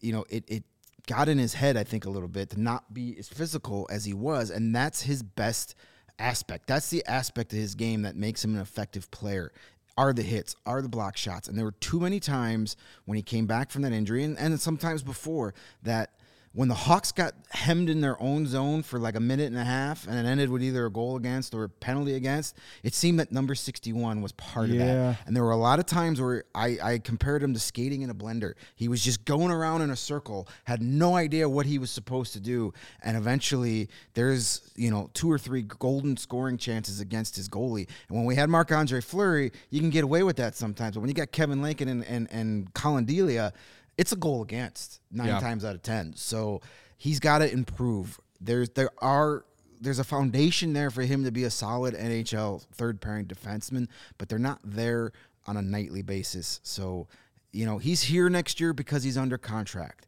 [0.00, 0.64] you know, it, it
[1.06, 4.04] got in his head, I think, a little bit to not be as physical as
[4.04, 4.50] he was.
[4.50, 5.76] And that's his best
[6.18, 6.66] aspect.
[6.66, 9.52] That's the aspect of his game that makes him an effective player.
[9.96, 11.46] Are the hits, are the block shots.
[11.46, 14.60] And there were too many times when he came back from that injury and, and
[14.60, 15.54] sometimes before
[15.84, 16.10] that
[16.52, 19.64] when the Hawks got hemmed in their own zone for like a minute and a
[19.64, 23.20] half and it ended with either a goal against or a penalty against, it seemed
[23.20, 25.18] that number 61 was part of that.
[25.26, 28.10] And there were a lot of times where I, I compared him to skating in
[28.10, 28.54] a blender.
[28.74, 32.32] He was just going around in a circle, had no idea what he was supposed
[32.32, 32.74] to do.
[33.04, 37.86] And eventually there's, you know, two or three golden scoring chances against his goalie.
[38.08, 40.96] And when we had Marc Andre Fleury, you can get away with that sometimes.
[40.96, 43.52] But when you got Kevin Lankinen and, and, and Collin Delia,
[44.00, 45.40] it's a goal against nine Yeah.
[45.40, 46.14] times out of ten.
[46.16, 46.62] So
[46.96, 48.18] he's got to improve.
[48.40, 49.44] There's there are
[49.82, 53.88] there's a foundation there for him to be a solid NHL third pairing defenseman,
[54.18, 55.12] but they're not there
[55.46, 56.60] on a nightly basis.
[56.62, 57.08] So,
[57.52, 60.06] you know, he's here next year because he's under contract.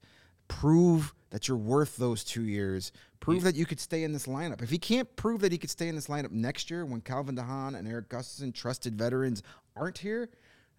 [0.49, 2.93] Prove that you're worth those two years.
[3.21, 4.63] Prove that you could stay in this lineup.
[4.63, 7.37] If he can't prove that he could stay in this lineup next year when Calvin
[7.37, 9.43] DeHaan and Eric Gustafsson, trusted veterans,
[9.77, 10.29] aren't here,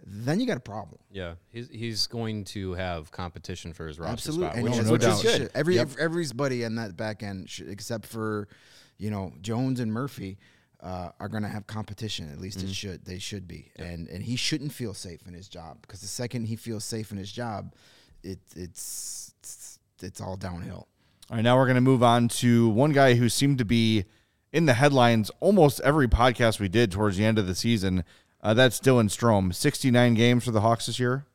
[0.05, 0.99] then you got a problem.
[1.11, 4.79] Yeah, he's he's going to have competition for his roster Absolutely, spot, and which no,
[4.79, 5.41] is no which is good.
[5.43, 5.51] good.
[5.55, 5.89] Every Yep.
[5.99, 8.47] everybody in that back end, should, except for
[8.97, 10.37] you know Jones and Murphy,
[10.81, 12.29] uh, are going to have competition.
[12.31, 12.67] At least Mm-hmm.
[12.67, 13.05] it should.
[13.05, 16.45] They should be, and and he shouldn't feel safe in his job because the second
[16.45, 17.73] he feels safe in his job,
[18.23, 20.87] it it's it's, it's all downhill.
[21.29, 24.03] All right, now we're going to move on to one guy who seemed to be
[24.51, 28.03] in the headlines almost every podcast we did towards the end of the season.
[28.43, 29.55] Uh, that's Dylan Strome.
[29.55, 31.25] 69 games for the Hawks this year.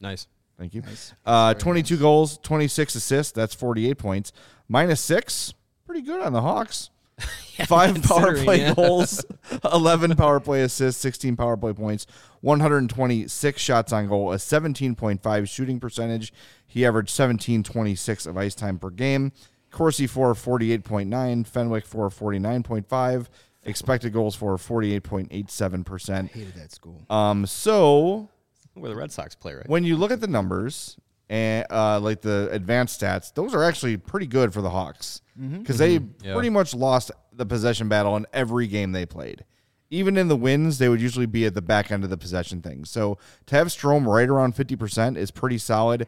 [0.00, 0.28] Nice.
[0.58, 0.82] Thank you.
[0.82, 1.14] Nice.
[1.24, 2.00] Uh, 22 nice.
[2.00, 3.32] goals, 26 assists.
[3.32, 4.32] That's 48 points.
[4.68, 5.54] Minus six.
[5.86, 6.90] Pretty good on the Hawks.
[7.66, 8.74] Five power play yeah.
[8.74, 9.24] goals,
[9.72, 12.06] 11 power play assists, 16 power play points,
[12.42, 16.32] 126 shots on goal, a 17.5 shooting percentage.
[16.64, 19.32] He averaged 17.26 of ice time per game.
[19.70, 23.26] Corsi for 48.9, Fenwick for 49.5,
[23.68, 26.30] expected goals for 48.87%.
[26.30, 27.02] Hated that school.
[27.10, 28.28] Um, so
[28.74, 29.68] Where the Red Sox play, right?
[29.68, 30.96] when you look at the numbers
[31.28, 35.78] and uh, like the advanced stats, those are actually pretty good for the Hawks because
[35.78, 36.32] they Yeah.
[36.34, 39.44] pretty much lost the possession battle in every game they played.
[39.90, 42.60] Even in the wins, they would usually be at the back end of the possession
[42.60, 42.84] thing.
[42.84, 43.16] So
[43.46, 46.06] to have Strome right around fifty percent is pretty solid.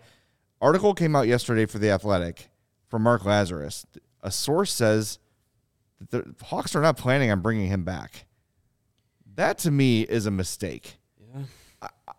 [0.60, 2.50] Article came out yesterday for the Athletic
[2.88, 3.86] from Mark Lazerus.
[4.22, 5.29] A source says that
[6.08, 8.26] the Hawks are not planning on bringing him back.
[9.34, 10.96] That to me is a mistake.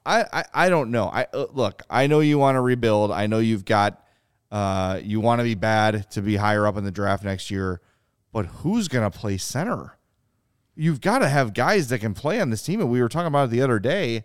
[0.06, 1.06] I, I, I don't know.
[1.06, 1.84] I uh, look.
[1.90, 3.12] I know you want to rebuild.
[3.12, 4.04] I know you've got.
[4.52, 7.80] Uh, you want to be bad to be higher up in the draft next year,
[8.34, 9.98] but who's gonna play center?
[10.76, 12.82] You've got to have guys that can play on this team.
[12.82, 14.24] And we were talking about it the other day.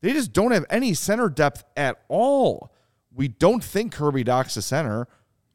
[0.00, 2.72] They just don't have any center depth at all.
[3.12, 5.06] We don't think Kirby Dach's a center.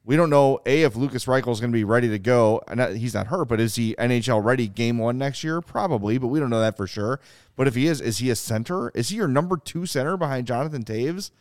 [0.07, 2.61] We don't know a if Lukas Reichel is going to be ready to go.
[2.69, 5.59] And he's not hurt, but is he NHL ready game one next year?
[5.59, 7.19] Probably, but we don't know that for sure.
[7.57, 8.89] But if he is, is he a center?
[8.91, 11.31] Is he your number two center behind Jonathan Toews?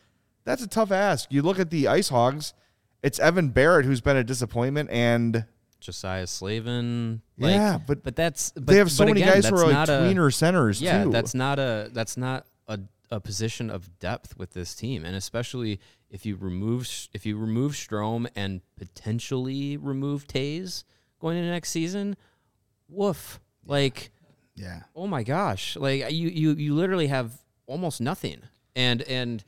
[0.43, 1.31] That's a tough ask.
[1.31, 2.53] You look at the Ice Hogs.
[3.01, 5.45] It's Evan Barratt who's been a disappointment, and
[5.79, 7.21] Josiah Slavin.
[7.37, 9.71] Like, Yeah, but but that's but, they have so many again, guys who are like
[9.71, 11.11] not a- tweener centers yeah, too.
[11.11, 12.79] that's not a that's not a,
[13.09, 15.79] a position of depth with this team, and especially
[16.09, 20.83] if you remove if you remove Strome and potentially remove Toews
[21.19, 22.15] going into next season,
[22.89, 23.39] woof!
[23.65, 24.11] Like,
[24.55, 24.83] Yeah.
[24.95, 25.75] oh my gosh!
[25.75, 28.41] Like you you you literally have almost nothing,
[28.75, 29.43] and and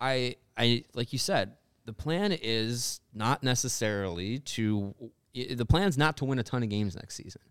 [0.00, 4.94] I I like you said, the plan is not necessarily to
[5.34, 7.42] the plan's not to win a ton of games next season.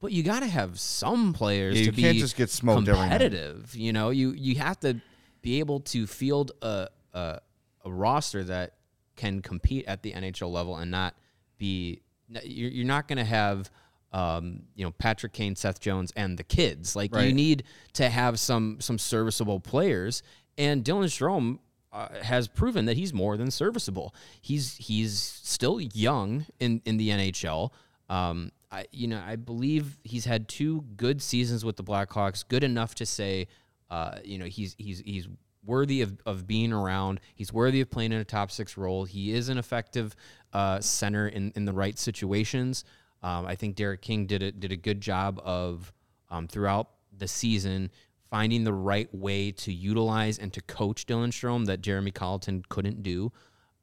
[0.00, 2.86] But you got to have some players Yeah, you to be can't just get smoked
[2.88, 3.74] every competitive.
[3.74, 5.00] You know, you you have to
[5.42, 7.40] be able to field a, a
[7.84, 8.74] a roster that
[9.16, 11.14] can compete at the NHL level and not
[11.58, 12.02] be.
[12.28, 13.70] You're, you're not going to have.
[14.10, 16.96] Um, you know Patrick Kane, Seth Jones, and the kids.
[16.96, 20.22] Like you need to have some some serviceable players,
[20.56, 21.58] and Dylan Strome
[21.92, 24.14] uh, has proven that he's more than serviceable.
[24.40, 27.70] He's he's still young in in the NHL.
[28.08, 32.64] Um, I you know I believe he's had two good seasons with the Blackhawks, good
[32.64, 33.48] enough to say,
[33.90, 35.28] uh, you know he's he's he's
[35.64, 37.20] worthy of, of being around.
[37.34, 39.04] He's worthy of playing in a top six role.
[39.04, 40.16] He is an effective
[40.52, 42.84] uh, center in, in the right situations.
[43.22, 45.92] Um, I think Derek King did a, did a good job of
[46.30, 47.90] um, throughout the season
[48.30, 53.02] finding the right way to utilize and to coach Dylan Strome that Jeremy Colliton couldn't
[53.02, 53.32] do.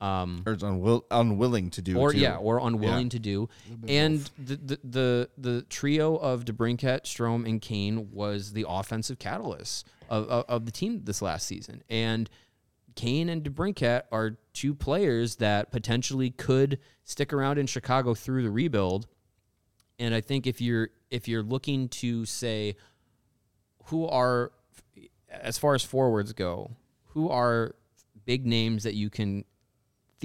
[0.06, 1.98] Um, Or is unwill- unwilling to do.
[1.98, 2.20] or too.
[2.20, 3.50] yeah, or unwilling to do.
[3.88, 9.88] And the, the the the trio of DeBrincat, Strome, and Kane was the offensive catalyst
[10.10, 11.82] of, of, of the team this last season.
[11.90, 12.30] And
[12.96, 18.52] Kane and DeBrincat are two players that potentially could stick around in Chicago through the
[18.52, 19.08] rebuild.
[20.00, 22.76] And I think if you're if you're looking to say
[23.86, 24.52] who are
[25.30, 26.72] as far as forwards go,
[27.14, 27.76] who are
[28.26, 29.46] big names that you can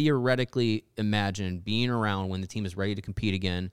[0.01, 3.71] theoretically imagine being around when the team is ready to compete again.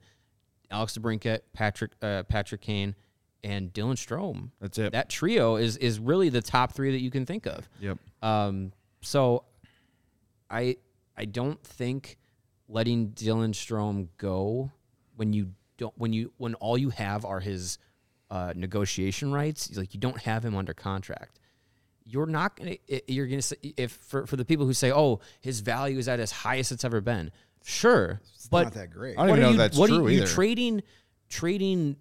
[0.70, 2.94] Alex DeBrincat, Patrick uh, Patrick Kane,
[3.42, 4.50] and Dylan Strome.
[4.60, 4.92] That's it.
[4.92, 7.66] That trio is is really the top three that you can think of.
[7.80, 7.98] Yep.
[8.22, 9.44] Um, so
[10.50, 10.76] I
[11.16, 12.18] I don't think
[12.68, 14.70] letting Dylan Strome go
[15.16, 17.78] when you don't when you when all you have are his
[18.30, 21.37] uh, negotiation rights, like you don't have him under contract.
[22.10, 25.60] You're not gonna you're gonna say if for, for the people who say, oh, his
[25.60, 27.30] value is at his highest it's ever been.
[27.64, 29.18] Sure, but not that great.
[29.18, 30.32] I don't what even know you, if that's what are true you, you're either.
[30.32, 30.82] trading
[31.28, 31.96] trading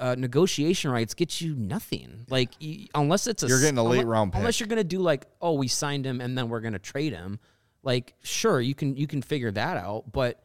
[0.00, 2.26] uh, negotiation rights get you nothing.
[2.28, 4.38] Like y unless it's a You're getting a s- late unle- round pick.
[4.40, 7.38] Unless you're gonna do like, oh, we signed him and then we're gonna trade him.
[7.84, 10.42] Like, sure, you can you can figure that out, but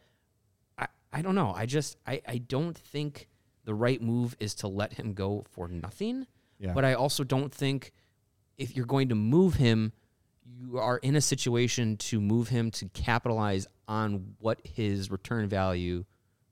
[0.77, 1.51] I I don't know.
[1.55, 3.27] I just I I don't think
[3.65, 6.27] the right move is to let him go for nothing.
[6.59, 6.73] Yeah.
[6.73, 7.91] But I also don't think
[8.59, 9.93] if you're going to move him,
[10.45, 16.03] you are in a situation to move him to capitalize on what his return value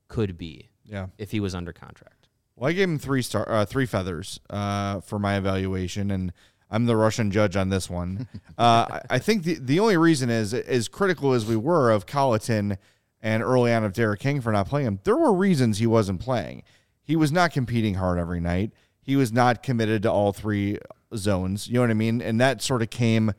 [0.07, 1.07] could be Yeah.
[1.17, 2.29] if he was under contract.
[2.55, 6.33] Well, I gave him three star, uh, three feathers uh, for my evaluation, and
[6.71, 8.27] I'm the Russian judge on this one.
[8.57, 12.77] uh, I, think the the only reason is as critical as we were of Colliton
[13.21, 16.19] and early on of Derek King for not playing him, there were reasons he wasn't
[16.19, 16.63] playing.
[17.03, 18.71] He was not competing hard every night.
[19.01, 20.79] He was not committed to all three
[21.15, 21.67] zones.
[21.67, 22.21] You know what I mean?
[22.21, 23.33] And that sort of came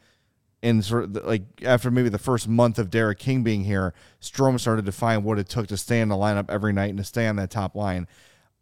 [0.63, 4.59] in sort of like after maybe the first month of Derek King being here, Strome
[4.59, 7.05] started to find what it took to stay in the lineup every night and to
[7.05, 8.07] stay on that top line.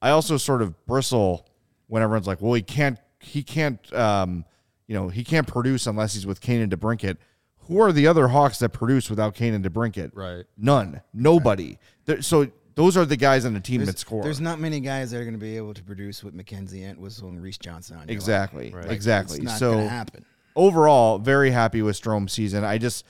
[0.03, 1.49] I also sort of bristle
[1.87, 4.45] when everyone's like, "Well, he can't, he can't, um,
[4.87, 7.17] you know, he can't produce unless he's with Kane and DeBrincat."
[7.61, 10.11] Who are the other Hawks that produce without Kane and DeBrincat?
[10.15, 10.45] Right.
[10.57, 11.01] None.
[11.13, 11.79] Nobody.
[12.05, 14.23] There, so those are the guys on the team that score.
[14.23, 17.29] there's not many guys that are going to be able to produce with Mackenzie Entwistle
[17.31, 19.45] and Reese Johnson on exactly, Like, exactly.
[19.47, 20.25] So happen.
[20.55, 22.65] overall, very happy with Strome's season.
[22.65, 23.05] I just,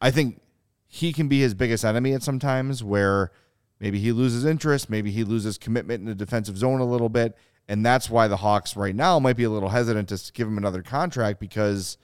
[0.00, 0.40] I think
[0.86, 3.30] he can be his biggest enemy at some times where
[3.78, 7.36] maybe he loses interest, maybe he loses commitment in the defensive zone a little bit.
[7.68, 10.58] And that's why the Hawks right now might be a little hesitant to give him
[10.58, 11.96] another contract because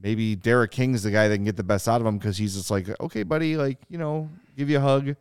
[0.00, 2.54] maybe Derek King's the guy that can get the best out of him because he's
[2.54, 5.16] just like, okay, buddy, like, you know, give you a hug.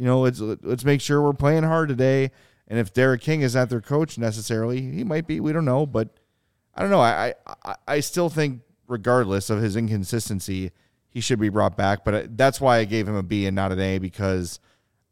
[0.00, 2.30] You know, let's let's make sure we're playing hard today.
[2.68, 5.40] And if Derek King is not their coach necessarily, he might be.
[5.40, 6.08] We don't know, but
[6.74, 7.02] I don't know.
[7.02, 7.34] I,
[7.66, 10.70] I I still think, regardless of his inconsistency,
[11.10, 12.02] he should be brought back.
[12.02, 14.58] But I- that's why I gave him a B and not an A because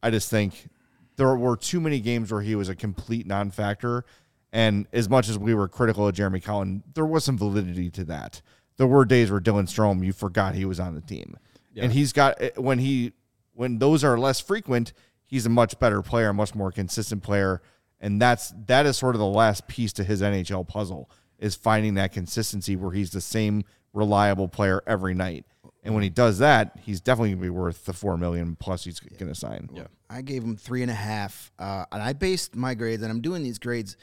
[0.02, 0.68] I just think
[1.16, 4.06] there were too many games where he was a complete non-factor.
[4.54, 8.04] And as much as we were critical of Jeremy Collin, there was some validity to
[8.04, 8.40] that.
[8.78, 11.36] There were days where Dylan Strome, you forgot he was on the team,
[11.84, 13.12] and he's got eh, when he
[13.58, 14.92] when those are less frequent,
[15.26, 17.60] he's a much better player, a much more consistent player,
[17.98, 21.94] and that's that is sort of the last piece to his NHL puzzle is finding
[21.94, 25.44] that consistency where he's the same reliable player every night.
[25.82, 29.00] And when he does that, he's definitely gonna be worth the four million plus he's
[29.00, 29.68] gonna sign.
[29.74, 29.88] Yeah.
[30.08, 33.20] I gave him three and a half, uh, and I based my grades, and I'm
[33.20, 33.96] doing these grades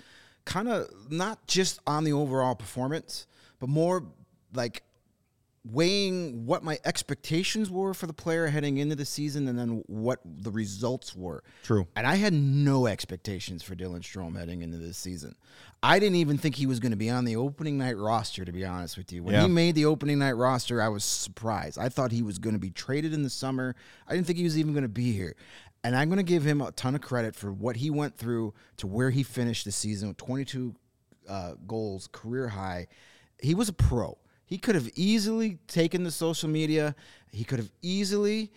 [0.43, 3.25] kind of not just on the overall performance,
[3.59, 4.03] but more
[4.53, 4.83] like
[5.71, 10.19] weighing what my expectations were for the player heading into the season, and then what
[10.23, 11.43] the results were.
[11.63, 11.87] True.
[11.95, 15.35] And I had no expectations for Dylan Strome heading into this season.
[15.81, 18.51] I didn't even think he was going to be on the opening night roster, to
[18.51, 19.23] be honest with you.
[19.23, 19.41] When Yeah.
[19.43, 21.77] he made the opening night roster, I was surprised.
[21.79, 23.75] I thought he was going to be traded in the summer.
[24.07, 25.35] I didn't think he was even going to be here.
[25.83, 28.53] And I'm going to give him a ton of credit for what he went through
[28.77, 30.73] to where he finished the season with 22
[31.27, 32.87] uh, goals, career high.
[33.39, 34.17] He was a pro.
[34.45, 36.95] He could have easily taken the social media.
[37.31, 38.51] He could have easily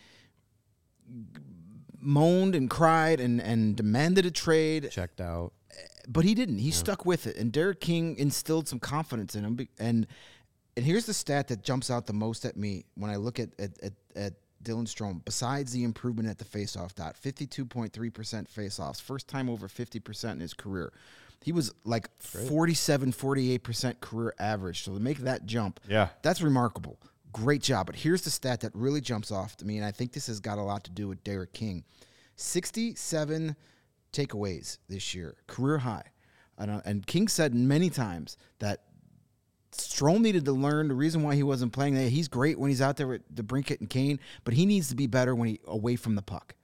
[2.01, 5.53] moaned and cried and, and demanded a trade Checked out.
[6.07, 6.59] but he didn't.
[6.59, 9.68] He stuck with it, and Derek King instilled some confidence in him.
[9.78, 10.07] And
[10.76, 13.49] and here's the stat that jumps out the most at me when I look at
[13.59, 19.28] at, at, at Dylan Strome, besides the improvement at the faceoff dot, 52.3% faceoffs, first
[19.28, 20.93] time over 50% in his career.
[21.43, 24.82] He was like 47, 48% career average.
[24.84, 26.09] So to make that jump, Yeah.
[26.22, 26.99] that's remarkable.
[27.32, 27.86] Great job.
[27.86, 30.41] But here's the stat that really jumps off to me, and I think this has
[30.41, 31.84] got a lot to do with Derek King
[32.36, 33.57] 67
[34.12, 36.05] takeaways this year, career high.
[36.57, 38.82] And, uh, and King said many times that
[39.72, 41.95] Strome needed to learn the reason why he wasn't playing.
[41.95, 44.97] That he's great when he's out there with DeBrincat and Kane, but he needs to
[44.97, 46.55] be better when he away from the puck.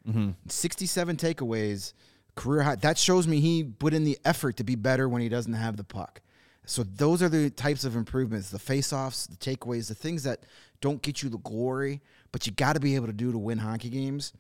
[0.49, 1.93] Sixty-seven takeaways,
[2.35, 2.76] career high.
[2.76, 5.76] That shows me he put in the effort to be better when he doesn't have
[5.76, 6.20] the puck.
[6.66, 10.45] So those are the types of improvements: the face-offs, the takeaways, the things that
[10.80, 12.01] don't get you the glory,
[12.32, 14.32] but you got to be able to do to win hockey games.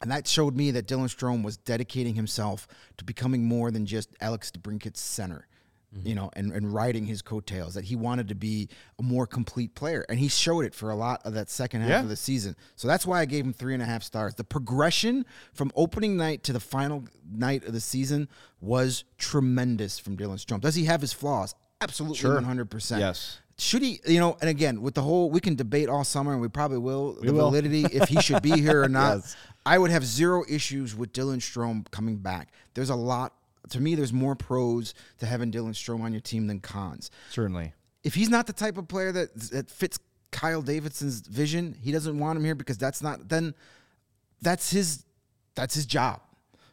[0.00, 2.68] And that showed me that Dylan Strome was dedicating himself
[2.98, 5.48] to becoming more than just Alex DeBrincat's center,
[6.04, 8.68] you know, and, and riding his coattails, that he wanted to be
[8.98, 10.04] a more complete player.
[10.08, 12.00] And he showed it for a lot of that second half Yeah.
[12.02, 12.56] of the season.
[12.76, 14.34] So that's why I gave him three and a half stars.
[14.34, 15.24] The progression
[15.54, 18.28] from opening night to the final night of the season
[18.60, 20.60] was tremendous from Dylan Strome.
[20.60, 21.54] Does he have his flaws?
[21.80, 22.40] Absolutely, Sure.
[22.40, 22.98] 100%.
[22.98, 23.38] Yes.
[23.60, 26.40] Should he, you know, and again, with the whole, we can debate all summer, and
[26.40, 27.50] we probably will, the will.
[27.50, 29.16] validity, if he should be here or not.
[29.16, 29.36] Yes.
[29.66, 32.50] I would have zero issues with Dylan Strome coming back.
[32.74, 33.34] There's a lot,
[33.70, 37.10] to me, there's more pros to having Dylan Strome on your team than cons.
[37.30, 37.72] Certainly.
[38.04, 39.98] If he's not the type of player that, that fits
[40.30, 43.54] Kyle Davidson's vision, he doesn't want him here because that's not, then
[44.40, 45.04] that's his,
[45.54, 46.20] that's his job.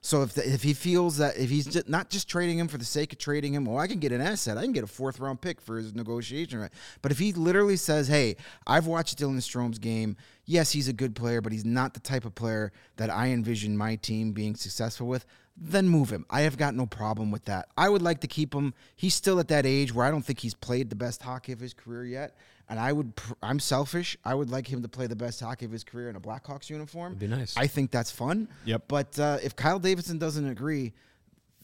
[0.05, 2.77] So if the, if he feels that if he's just not just trading him for
[2.77, 4.55] the sake of trading him, well, I can get an asset.
[4.55, 6.69] I can get a fourth round pick for his negotiation right.
[7.01, 8.35] But if he literally says, "Hey,
[8.67, 10.15] I've watched Dylan Strome's game.
[10.45, 13.75] Yes, he's a good player, but he's not the type of player that I envision
[13.75, 15.25] my team being successful with,"
[15.57, 16.25] then move him.
[16.29, 17.69] I have got no problem with that.
[17.77, 18.73] I would like to keep him.
[18.95, 21.59] He's still at that age where I don't think he's played the best hockey of
[21.59, 22.35] his career yet.
[22.67, 24.17] And I would, pr- I'm selfish.
[24.25, 26.69] I would like him to play the best hockey of his career in a Blackhawks
[26.69, 27.13] uniform.
[27.13, 27.55] Would be nice.
[27.55, 28.47] I think that's fun.
[28.65, 28.83] Yep.
[28.87, 30.93] But uh, if Kyle Davidson doesn't agree,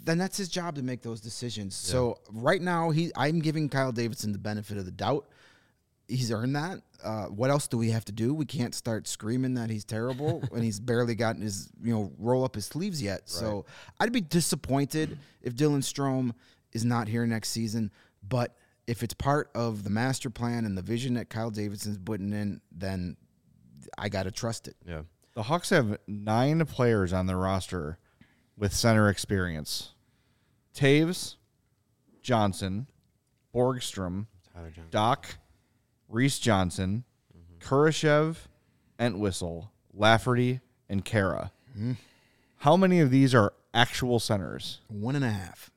[0.04, 1.76] then that's his job to make those decisions.
[1.76, 5.28] So right now, he I'm giving Kyle Davidson the benefit of the doubt.
[6.12, 6.82] He's earned that.
[7.04, 8.34] Uh, what else do we have to do?
[8.34, 12.44] We can't start screaming that he's terrible when he's barely gotten his you know roll
[12.44, 13.30] up his sleeves yet.
[13.30, 13.66] So
[14.00, 16.34] I'd be disappointed if Dylan Strome
[16.74, 17.92] is not here next season.
[18.28, 18.56] But
[18.88, 22.62] if it's part of the master plan and the vision that Kyle Davidson's putting in,
[22.72, 23.18] then
[23.98, 24.76] I got to trust it.
[24.86, 25.02] Yeah.
[25.34, 27.98] The Hawks have nine players on their roster
[28.58, 29.94] with center experience.
[30.76, 31.36] Toews,
[32.22, 32.88] Johnson,
[33.56, 34.92] Borgstrom, Tyler Johnson.
[34.92, 35.36] Dach,
[36.12, 37.04] Reese Johnson,
[37.36, 37.68] mm-hmm.
[37.68, 38.36] Kurashev,
[39.00, 40.60] Entwistle, Lafferty,
[40.90, 41.52] and Kara.
[41.72, 41.94] Mm-hmm.
[42.58, 44.80] How many of these are actual centers?
[44.88, 45.72] One and a half.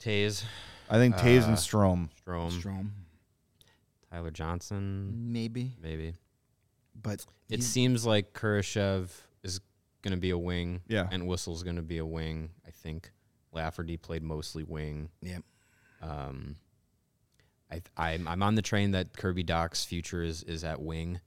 [0.00, 0.44] Toews,
[0.90, 2.08] I think Toews and uh, Strome.
[2.26, 2.90] Strome, Strome,
[4.10, 6.14] Tyler Johnson, maybe, maybe.
[7.00, 9.08] but It he's- seems like Kurashev
[9.42, 9.60] is
[10.02, 10.82] going to be a wing.
[10.88, 11.08] Yeah.
[11.10, 13.10] Entwistle's going to be a wing, I think.
[13.52, 15.08] Lafferty played mostly wing.
[15.22, 15.38] yeah.
[16.02, 16.56] Um,
[17.96, 21.20] I, I'm, I'm on the train that Kirby Dach's future is, is at wing.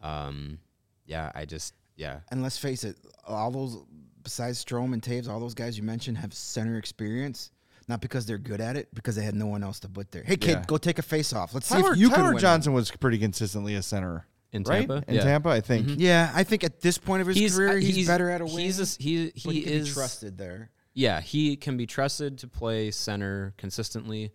[0.00, 0.58] Um,
[1.06, 2.20] yeah, I just, yeah.
[2.30, 3.78] And let's face it, all those
[4.22, 7.50] besides Strome and Toews, all those guys you mentioned have center experience.
[7.88, 10.22] Not because they're good at it, because they had no one else to put there.
[10.24, 10.64] Hey kid, Yeah.
[10.66, 11.52] go take a face off.
[11.52, 12.40] Let's see Tyler, if you Tyler can win.
[12.40, 14.26] Johnson was pretty consistently a center.
[14.52, 14.86] In right?
[14.86, 15.04] Tampa?
[15.08, 15.24] In Yeah.
[15.24, 15.88] Tampa, I think.
[15.96, 18.58] Yeah, I think at this point of his career, he's, better at a wing.
[18.58, 20.70] He's a, he, but he, he can is be trusted there.
[20.94, 24.32] Yeah, he can be trusted to play center consistently,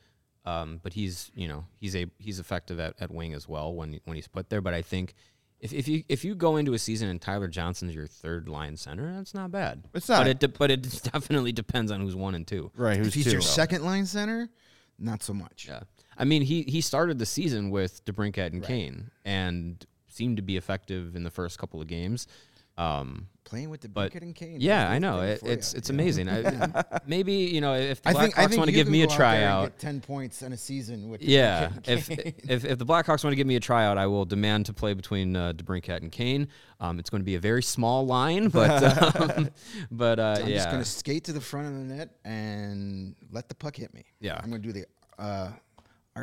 [0.47, 3.99] um, but he's you know he's a he's effective at, at wing as well when
[4.05, 4.61] when he's put there.
[4.61, 5.13] But I think
[5.59, 8.77] if, if you if you go into a season and Tyler Johnson's your third line
[8.77, 9.83] center, that's not bad.
[9.93, 10.19] It's not.
[10.19, 10.81] but it de- but it
[11.13, 12.71] definitely depends on who's one and two.
[12.77, 13.31] Right, who's If he's two?
[13.31, 14.49] your second line center,
[14.97, 15.65] not so much.
[15.67, 15.81] Yeah,
[16.17, 20.55] I mean he he started the season with DeBrincat and Kane and seemed to be
[20.55, 22.25] effective in the first couple of games.
[22.77, 24.57] Um, Playing with the But and Kane.
[24.59, 26.27] yeah, I know it, it's it's amazing.
[26.27, 29.07] I, maybe you know if the I think I Blackhawks want to give me a
[29.07, 29.79] go out there and tryout.
[29.79, 33.47] ten points in a season with Yeah, if, if if the Blackhawks want to give
[33.47, 36.49] me a tryout, I will demand to play between uh, DeBrincat and Kane.
[36.81, 38.83] Um, it's going to be a very small line, but
[39.21, 39.49] um,
[39.91, 43.47] but uh, I'm yeah, just gonna skate to the front of the net and let
[43.47, 44.03] the puck hit me.
[44.19, 44.41] Yeah.
[44.43, 44.85] I'm gonna do the
[45.17, 45.51] uh,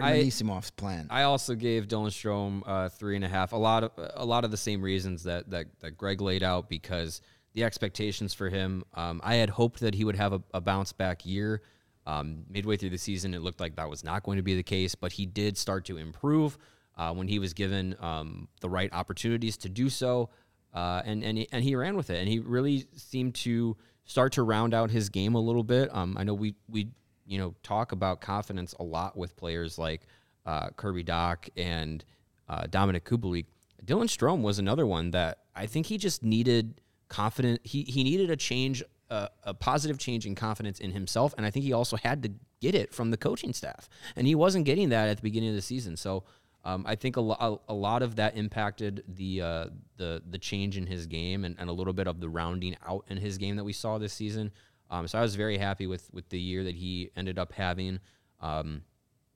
[0.03, 1.07] I- plan.
[1.11, 3.53] I also gave Dylan Strome uh, three and a half.
[3.53, 6.69] A lot of a lot of the same reasons that that, that Greg laid out
[6.69, 7.21] because
[7.55, 8.85] the expectations for him.
[8.95, 11.63] Um, I had hoped that he would have a, a bounce back year.
[12.07, 14.63] Um, midway through the season, it looked like that was not going to be the
[14.63, 16.59] case, but he did start to improve
[16.99, 20.29] uh, when he was given um, the right opportunities to do so,
[20.75, 24.33] uh, and and he, and he ran with it, and he really seemed to start
[24.35, 25.89] to round out his game a little bit.
[25.95, 26.89] Um, I know we we
[27.27, 30.03] you know talk about confidence a lot with players like
[30.47, 32.05] uh, Kirby Dach and
[32.49, 33.47] uh, Dominik Kubalik.
[33.85, 37.61] Dylan Strome was another one that I think he just needed confident.
[37.65, 41.51] He he needed a change, uh, a positive change in confidence in himself, and I
[41.51, 44.89] think he also had to get it from the coaching staff, and he wasn't getting
[44.91, 45.97] that at the beginning of the season.
[45.97, 46.25] So.
[46.67, 49.67] Um, I think a, lo- a lot of that impacted the uh,
[49.99, 53.05] the the change in his game and, and a little bit of the rounding out
[53.11, 54.51] in his game that we saw this season.
[54.95, 57.99] Um, so I was very happy with with the year that he ended up having.
[58.41, 58.83] Um,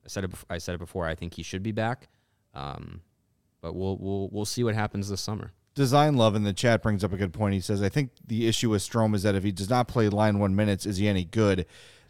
[0.05, 0.31] I said it.
[0.49, 1.07] I said it before.
[1.07, 2.09] I think he should be back,
[2.55, 3.01] um,
[3.61, 5.51] but we'll we'll we'll see what happens this summer.
[5.75, 7.55] Design Love in the chat brings up a good point.
[7.55, 10.09] He says, I think the issue with Strome is that if he does not play
[10.09, 11.67] line one minutes, is he any good?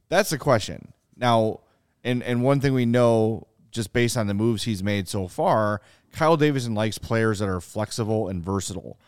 [0.09, 0.92] That's the question.
[1.16, 1.61] Now,
[2.05, 5.80] and and one thing we know just based on the moves he's made so far,
[6.12, 8.99] Kyle Davidson likes players that are flexible and versatile.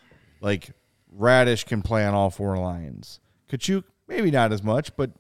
[0.40, 0.70] Like
[1.14, 3.20] Raddysh can play on all four lines.
[3.50, 5.10] Katchouk, maybe not as much, but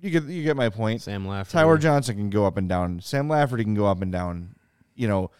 [0.00, 1.00] you get you get my point.
[1.00, 1.52] Sam Lafferty.
[1.52, 3.00] Tyler Johnson can go up and down.
[3.00, 4.56] Sam Lafferty can go up and down.
[4.94, 5.30] You know,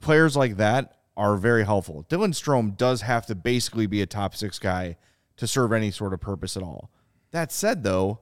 [0.00, 2.04] players like that are very helpful.
[2.10, 4.96] Dylan Strome does have to basically be a top six guy
[5.36, 6.90] to serve any sort of purpose at all.
[7.30, 8.20] That said, though,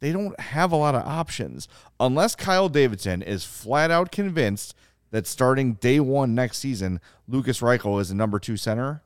[0.00, 1.68] they don't have a lot of options
[2.00, 4.74] unless Kyle Davidson is flat out convinced
[5.10, 9.02] that starting day one next season, Lukas Reichel is the number two center.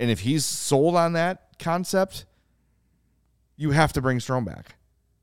[0.00, 2.24] And if he's sold on that concept,
[3.56, 4.76] you have to bring Strome back.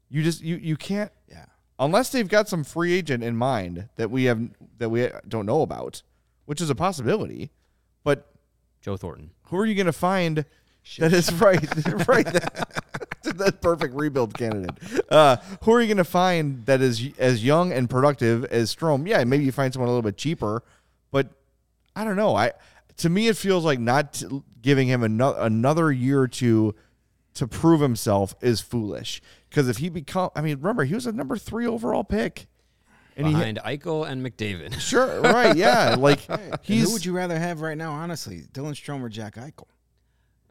[0.09, 1.45] You just you you can't Yeah.
[1.79, 4.41] unless they've got some free agent in mind that we have
[4.77, 6.01] that we don't know about,
[6.45, 7.51] which is a possibility.
[8.03, 8.29] But
[8.81, 9.31] Joe Thornton.
[9.47, 10.45] who are you going to find
[10.97, 11.61] that is right?
[12.07, 12.25] right,
[13.23, 14.71] that perfect rebuild candidate.
[15.09, 19.07] Uh, who are you going to find that is as young and productive as Strome?
[19.07, 20.61] Yeah, maybe you find someone a little bit cheaper,
[21.11, 21.29] but
[21.95, 22.35] I don't know.
[22.35, 22.51] I
[22.97, 26.75] to me it feels like not t- giving him another another year or two
[27.35, 29.21] to prove himself is foolish.
[29.49, 32.47] Because if he become, I mean, remember he was a number three overall pick,
[33.15, 34.79] and he behind Eichel and McDavid.
[34.79, 38.43] sure right, yeah, like And he's who would you rather have right now, honestly?
[38.51, 39.65] Dylan Strome or Jack Eichel?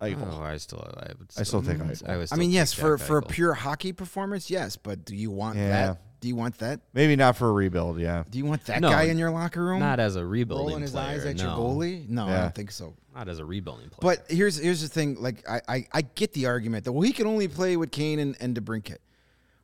[0.01, 0.29] Eichel.
[0.33, 1.31] Oh, I still, I would.
[1.39, 1.91] I still take mm.
[1.91, 2.09] Eichel.
[2.09, 4.77] I, would I mean, take yes, for Jack for a pure hockey performance, yes.
[4.77, 5.69] But do you want Yeah.
[5.69, 6.03] that?
[6.23, 6.81] Do you want that?
[6.95, 7.99] maybe not for a rebuild.
[7.99, 9.81] Yeah, Do you want that No, guy in your locker room?
[9.81, 11.05] not as a rebuilding rolling his player.
[11.09, 11.43] eyes at no.
[11.43, 12.09] your goalie?
[12.09, 12.41] No, I Yeah.
[12.43, 12.95] don't think so.
[13.15, 14.17] Not as a rebuilding player.
[14.17, 15.17] But here's here's the thing.
[15.21, 18.19] Like I, I, I get the argument that well he can only play with Kane
[18.21, 18.99] and, and DeBrincat.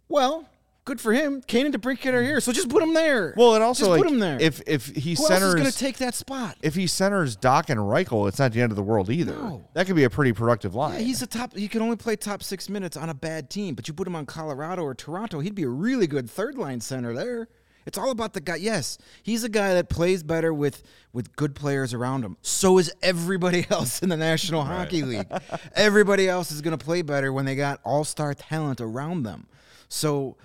[0.09, 0.49] Well,
[0.89, 1.43] good for him.
[1.43, 3.35] Kane and DeBrincat are here, so just put him there.
[3.37, 4.39] Well, and also just like put him there.
[4.41, 6.57] if if he who centers going to take that spot?
[6.63, 9.35] if he centers Dach and Reichel, it's not the end of the world either.
[9.35, 9.65] No.
[9.75, 10.95] That could be a pretty productive line.
[10.95, 11.55] Yeah, he's a top.
[11.55, 14.17] He can only play top six minutes on a bad team, but you put him
[14.17, 17.49] on Colorado or Toronto, he'd be a really good third line center there.
[17.85, 18.57] It's all about the guy.
[18.57, 20.83] Yes, he's a guy that plays better with
[21.13, 22.39] with good players around him.
[22.43, 25.29] So is everybody else in the National Hockey League.
[25.75, 29.49] Everybody else is going to play better when they got all star talent around them.
[29.89, 30.37] So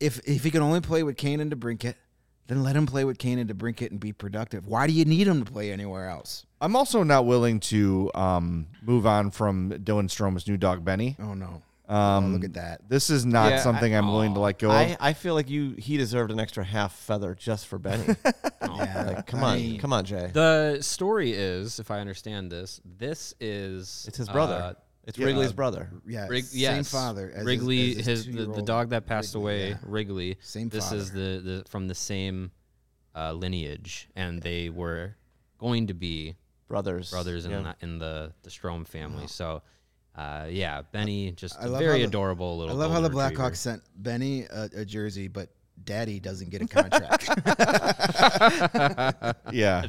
[0.00, 1.94] if if he can only play with Kane and DeBrincat,
[2.46, 4.66] then let him play with Kane and DeBrincat and be productive.
[4.66, 6.46] Why do you need him to play anywhere else?
[6.60, 11.16] I'm also not willing to um, move on from Dylan Strome's new dog Benny.
[11.20, 11.62] Oh no!
[11.88, 12.88] Um, oh, look at that.
[12.88, 14.96] This is not Yeah, something I- I'm willing to let go I, of.
[15.00, 18.14] I feel like you he deserved an extra half feather just for Benny.
[18.62, 20.30] Yeah, like, come I on, mean- come on, Jay.
[20.32, 24.54] the story is, if I understand this, this is It's his brother.
[24.54, 24.72] uh,
[25.10, 25.90] it's Wrigley's brother.
[26.06, 27.30] Yeah, Rig- same father.
[27.34, 29.76] As Wrigley, his, as his, the, the dog that passed Wrigley, away, yeah.
[29.82, 30.36] Wrigley.
[30.40, 32.50] Same This is the, the from the same
[33.14, 35.16] uh, lineage, and they were
[35.58, 36.36] going to be
[36.68, 37.10] Brothers.
[37.10, 39.26] brothers in, the, in the the Strome family.
[39.26, 39.62] So,
[40.16, 43.10] uh, yeah, Benny just I a love very how the- adorable I love how the.
[43.10, 45.50] Blackhawks sent Benny a, a jersey, but
[45.82, 47.28] Daddy doesn't get a contract.
[49.52, 49.88] yeah,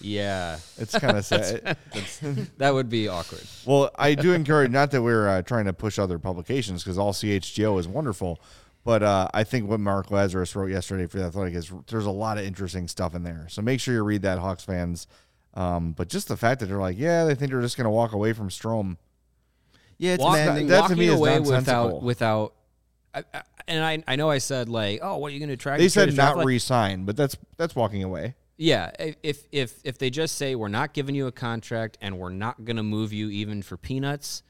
[0.00, 1.76] Yeah, it's kind of sad.
[2.58, 3.42] that would be awkward.
[3.64, 7.12] well, I do encourage not that we're uh, trying to push other publications because all
[7.12, 8.40] CHGO is wonderful,
[8.84, 12.10] but uh, I think what Mark Lazerus wrote yesterday for the Athletic is there's a
[12.10, 13.46] lot of interesting stuff in there.
[13.48, 15.06] So make sure you read that, Hawks fans.
[15.54, 17.90] Um, but just the fact that they're like, yeah, they think they're just going to
[17.90, 18.98] walk away from Strome.
[19.98, 20.66] yeah, it's Walk- maddening.
[20.66, 22.00] that to walking me is away nonsensical.
[22.00, 22.52] without
[23.14, 23.24] without.
[23.32, 25.56] I, I, and I, I know I said like, oh, what are you going to
[25.56, 25.78] try?
[25.78, 28.34] They said not like- re-sign, but that's that's walking away.
[28.56, 28.90] Yeah,
[29.22, 32.64] if if if they just say we're not giving you a contract and we're not
[32.64, 34.42] going to move you even for peanuts,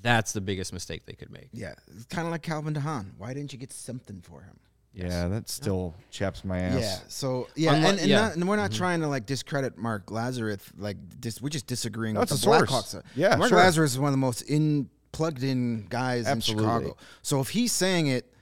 [0.00, 1.48] that's the biggest mistake they could make.
[1.52, 3.12] yeah, it's kind of like Calvin DeHaan.
[3.18, 4.58] Why didn't you get something for him?
[4.94, 6.80] Yeah, that still chaps my ass.
[6.80, 6.98] Yeah.
[7.08, 8.20] So yeah, Unli- and, and, yeah.
[8.20, 8.78] Not, and we're not mm-hmm.
[8.78, 10.60] trying to like discredit Mark Lazerus.
[10.76, 12.70] Like dis, we're just disagreeing No, with the it's a source.
[12.70, 13.02] Blackhawks.
[13.14, 13.58] Yeah, Mark sure.
[13.58, 16.64] Lazerus is one of the most in plugged in guys Absolutely.
[16.64, 16.96] in Chicago.
[17.22, 18.32] So if he's saying it,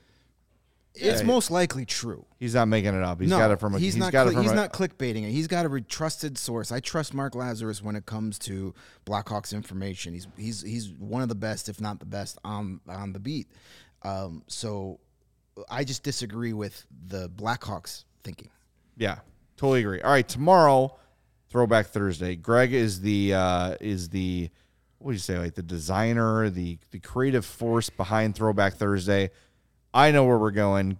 [0.99, 1.27] it's Yeah.
[1.27, 2.25] most likely true.
[2.39, 3.19] He's not making it up.
[3.21, 4.11] He's no, got it from a he's, not.
[4.11, 5.31] got it cli- from he's a, not clickbaiting it.
[5.31, 6.71] He's got a trusted source.
[6.71, 8.73] I trust Mark Lazerus when it comes to
[9.05, 10.13] Blackhawks information.
[10.13, 13.47] He's he's he's one of the best, if not the best, on on the beat.
[14.03, 14.99] Um, so
[15.69, 18.49] I just disagree with the Blackhawks thinking.
[18.97, 19.19] Yeah,
[19.57, 20.01] totally agree.
[20.01, 20.97] All right, tomorrow
[21.49, 22.35] Throwback Thursday.
[22.35, 24.49] Greg is the uh, is the
[24.99, 29.31] what do you say like the designer, the the creative force behind Throwback Thursday.
[29.97, 30.99] I know where we're going.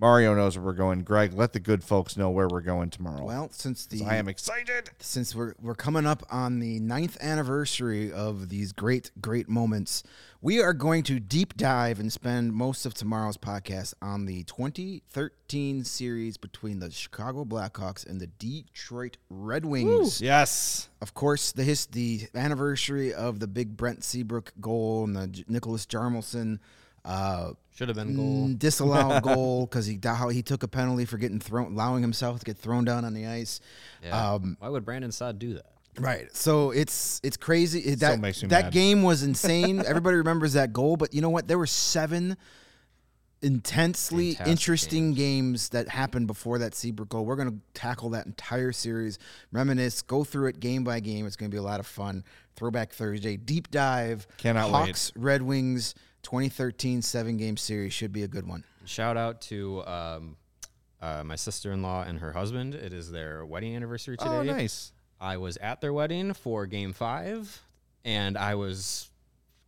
[0.00, 1.02] Mario knows where we're going.
[1.02, 3.24] Greg, let the good folks know where we're going tomorrow.
[3.24, 4.90] Well, since the I am excited.
[5.00, 10.04] since we're we're coming up on the ninth anniversary of these great great moments,
[10.40, 15.82] we are going to deep dive and spend most of tomorrow's podcast on the 2013
[15.82, 20.20] series between the Chicago Blackhawks and the Detroit Red Wings.
[20.20, 20.88] Yes.
[21.00, 25.44] Of course, the his the anniversary of the big Brent Seabrook goal and the J-
[25.48, 26.60] Nicholas Hjalmarsson.
[27.08, 28.48] Uh, Should have been goal.
[28.48, 32.38] mm, disallowed goal because he how he took a penalty for getting thrown, allowing himself
[32.40, 33.60] to get thrown down on the ice.
[34.04, 34.32] Yeah.
[34.34, 35.66] Um, Why would Brandon Saad do that?
[35.98, 36.28] Right.
[36.36, 37.80] So it's it's crazy.
[37.80, 38.72] It- That makes that mad.
[38.72, 39.80] game was insane.
[39.84, 41.48] Everybody remembers that goal, but you know what?
[41.48, 42.36] There were seven
[43.40, 45.68] intensely Fantastic interesting games.
[45.70, 47.24] that happened before that Seabrook goal.
[47.24, 49.18] We're going to tackle that entire series,
[49.52, 51.26] reminisce, go through it game by game.
[51.26, 52.24] It's going to be a lot of fun.
[52.56, 54.26] Throwback Thursday, deep dive.
[54.38, 54.86] Cannot wait.
[54.88, 58.64] Hawks, Red Wings, 2013 seven game series should be a good one.
[58.84, 60.36] Shout out to um,
[61.00, 62.74] uh, my sister in law and her husband.
[62.74, 64.30] It is their wedding anniversary today.
[64.30, 64.92] Oh, nice.
[65.20, 67.60] I was at their wedding for game five,
[68.04, 69.10] and I was,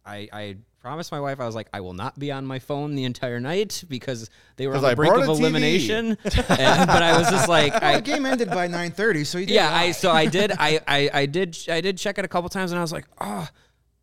[0.07, 2.95] I, I promised my wife I was like, I will not be on my phone
[2.95, 6.17] the entire night because they were on the brink of elimination.
[6.25, 9.47] and, but I was just like, Well, I, the game ended by 9:30, so you
[9.47, 9.83] did yeah, lie.
[9.83, 12.73] I so I did I, I I did I did check it a couple times
[12.73, 13.49] and I was like, oh,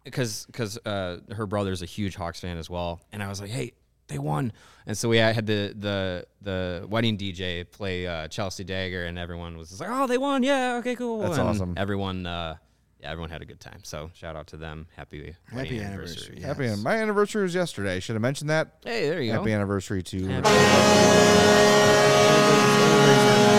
[0.08, 3.49] because because uh, her brother's a huge Hawks fan as well, and I was like,
[3.49, 3.74] hey,
[4.08, 4.53] they won,
[4.86, 9.58] and so we had the the the wedding DJ play uh, Chelsea Dagger, and everyone
[9.58, 11.74] was just like, oh, they won, yeah, okay, cool, That's and awesome.
[11.78, 12.55] Everyone, uh,
[13.01, 13.82] yeah, everyone had a good time.
[13.84, 14.88] So shout out to them.
[14.95, 16.38] Happy Happy anniversary.
[16.38, 16.70] anniversary.
[16.70, 16.82] Happy.
[16.82, 17.99] My anniversary was yesterday.
[17.99, 18.80] Should have mentioned that.
[18.84, 19.41] Hey, there you Happy go.
[19.43, 20.20] Happy anniversary to.
[20.20, 20.51] Thank you,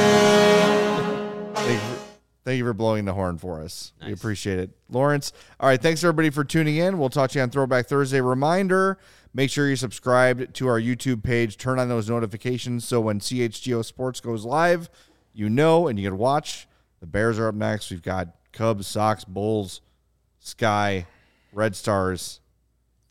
[0.03, 0.08] for,
[2.49, 3.93] thank you for blowing the horn for us.
[4.05, 4.71] We appreciate it.
[4.89, 5.35] Lawrence.
[5.61, 5.81] All right.
[5.81, 6.99] Thanks everybody for tuning in.
[6.99, 8.23] We'll talk to you on Throwback Thursday.
[8.23, 8.99] Reminder
[9.35, 11.59] make sure you're subscribed to our YouTube page.
[11.59, 14.89] Turn on those notifications so when CHGO Sports goes live,
[15.35, 16.67] you know and you can watch.
[17.01, 17.91] The Bears are up next.
[17.91, 19.83] We've got Cubs, Sox, Bulls,
[20.39, 21.07] Sky,
[21.53, 22.41] Red Stars,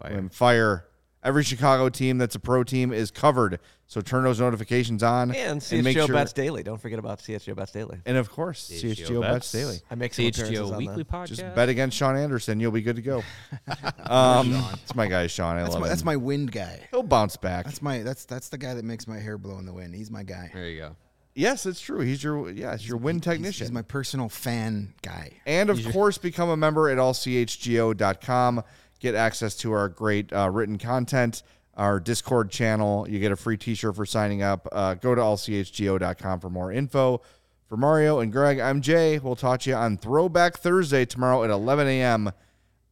[0.02, 0.12] Fire.
[0.14, 0.86] and Fire.
[1.24, 3.60] Every Chicago team that's a pro team is covered.
[3.90, 6.62] So turn those notifications on And make CHGO sure- Bets Daily.
[6.62, 8.00] Don't forget about CHGO Bets Daily.
[8.06, 9.80] And of course, CHGO, Bets Daily.
[9.90, 11.08] I make some appearances CHGO on Weekly that.
[11.08, 11.28] Podcast.
[11.28, 12.60] Just bet against Sean Anderson.
[12.60, 13.24] You'll be good to go.
[14.06, 15.56] um, it's my guy, Sean.
[15.56, 15.90] I That's love my, him.
[15.90, 16.86] that's my wind guy.
[16.92, 17.64] He'll bounce back.
[17.66, 19.96] That's my that's that's the guy that makes my hair blow in the wind.
[19.96, 20.52] He's my guy.
[20.54, 20.96] There you go.
[21.34, 22.02] yes, it's true.
[22.02, 23.68] He's your yeah, it's your wind technician.
[23.68, 25.32] He's my personal fan guy.
[25.46, 28.64] And of course, become a member at allchgo.com.
[29.00, 31.44] Get access to our great uh, written content,
[31.78, 33.08] our Discord channel.
[33.08, 34.68] You get a free t shirt for signing up.
[34.72, 37.22] Uh, go to allchgo.com for more info.
[37.68, 39.20] For Mario and Greg, I'm Jay.
[39.20, 42.32] We'll talk to you on Throwback Thursday tomorrow at 11 a.m.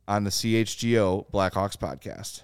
[0.08, 2.44] on the CHGO Blackhawks podcast.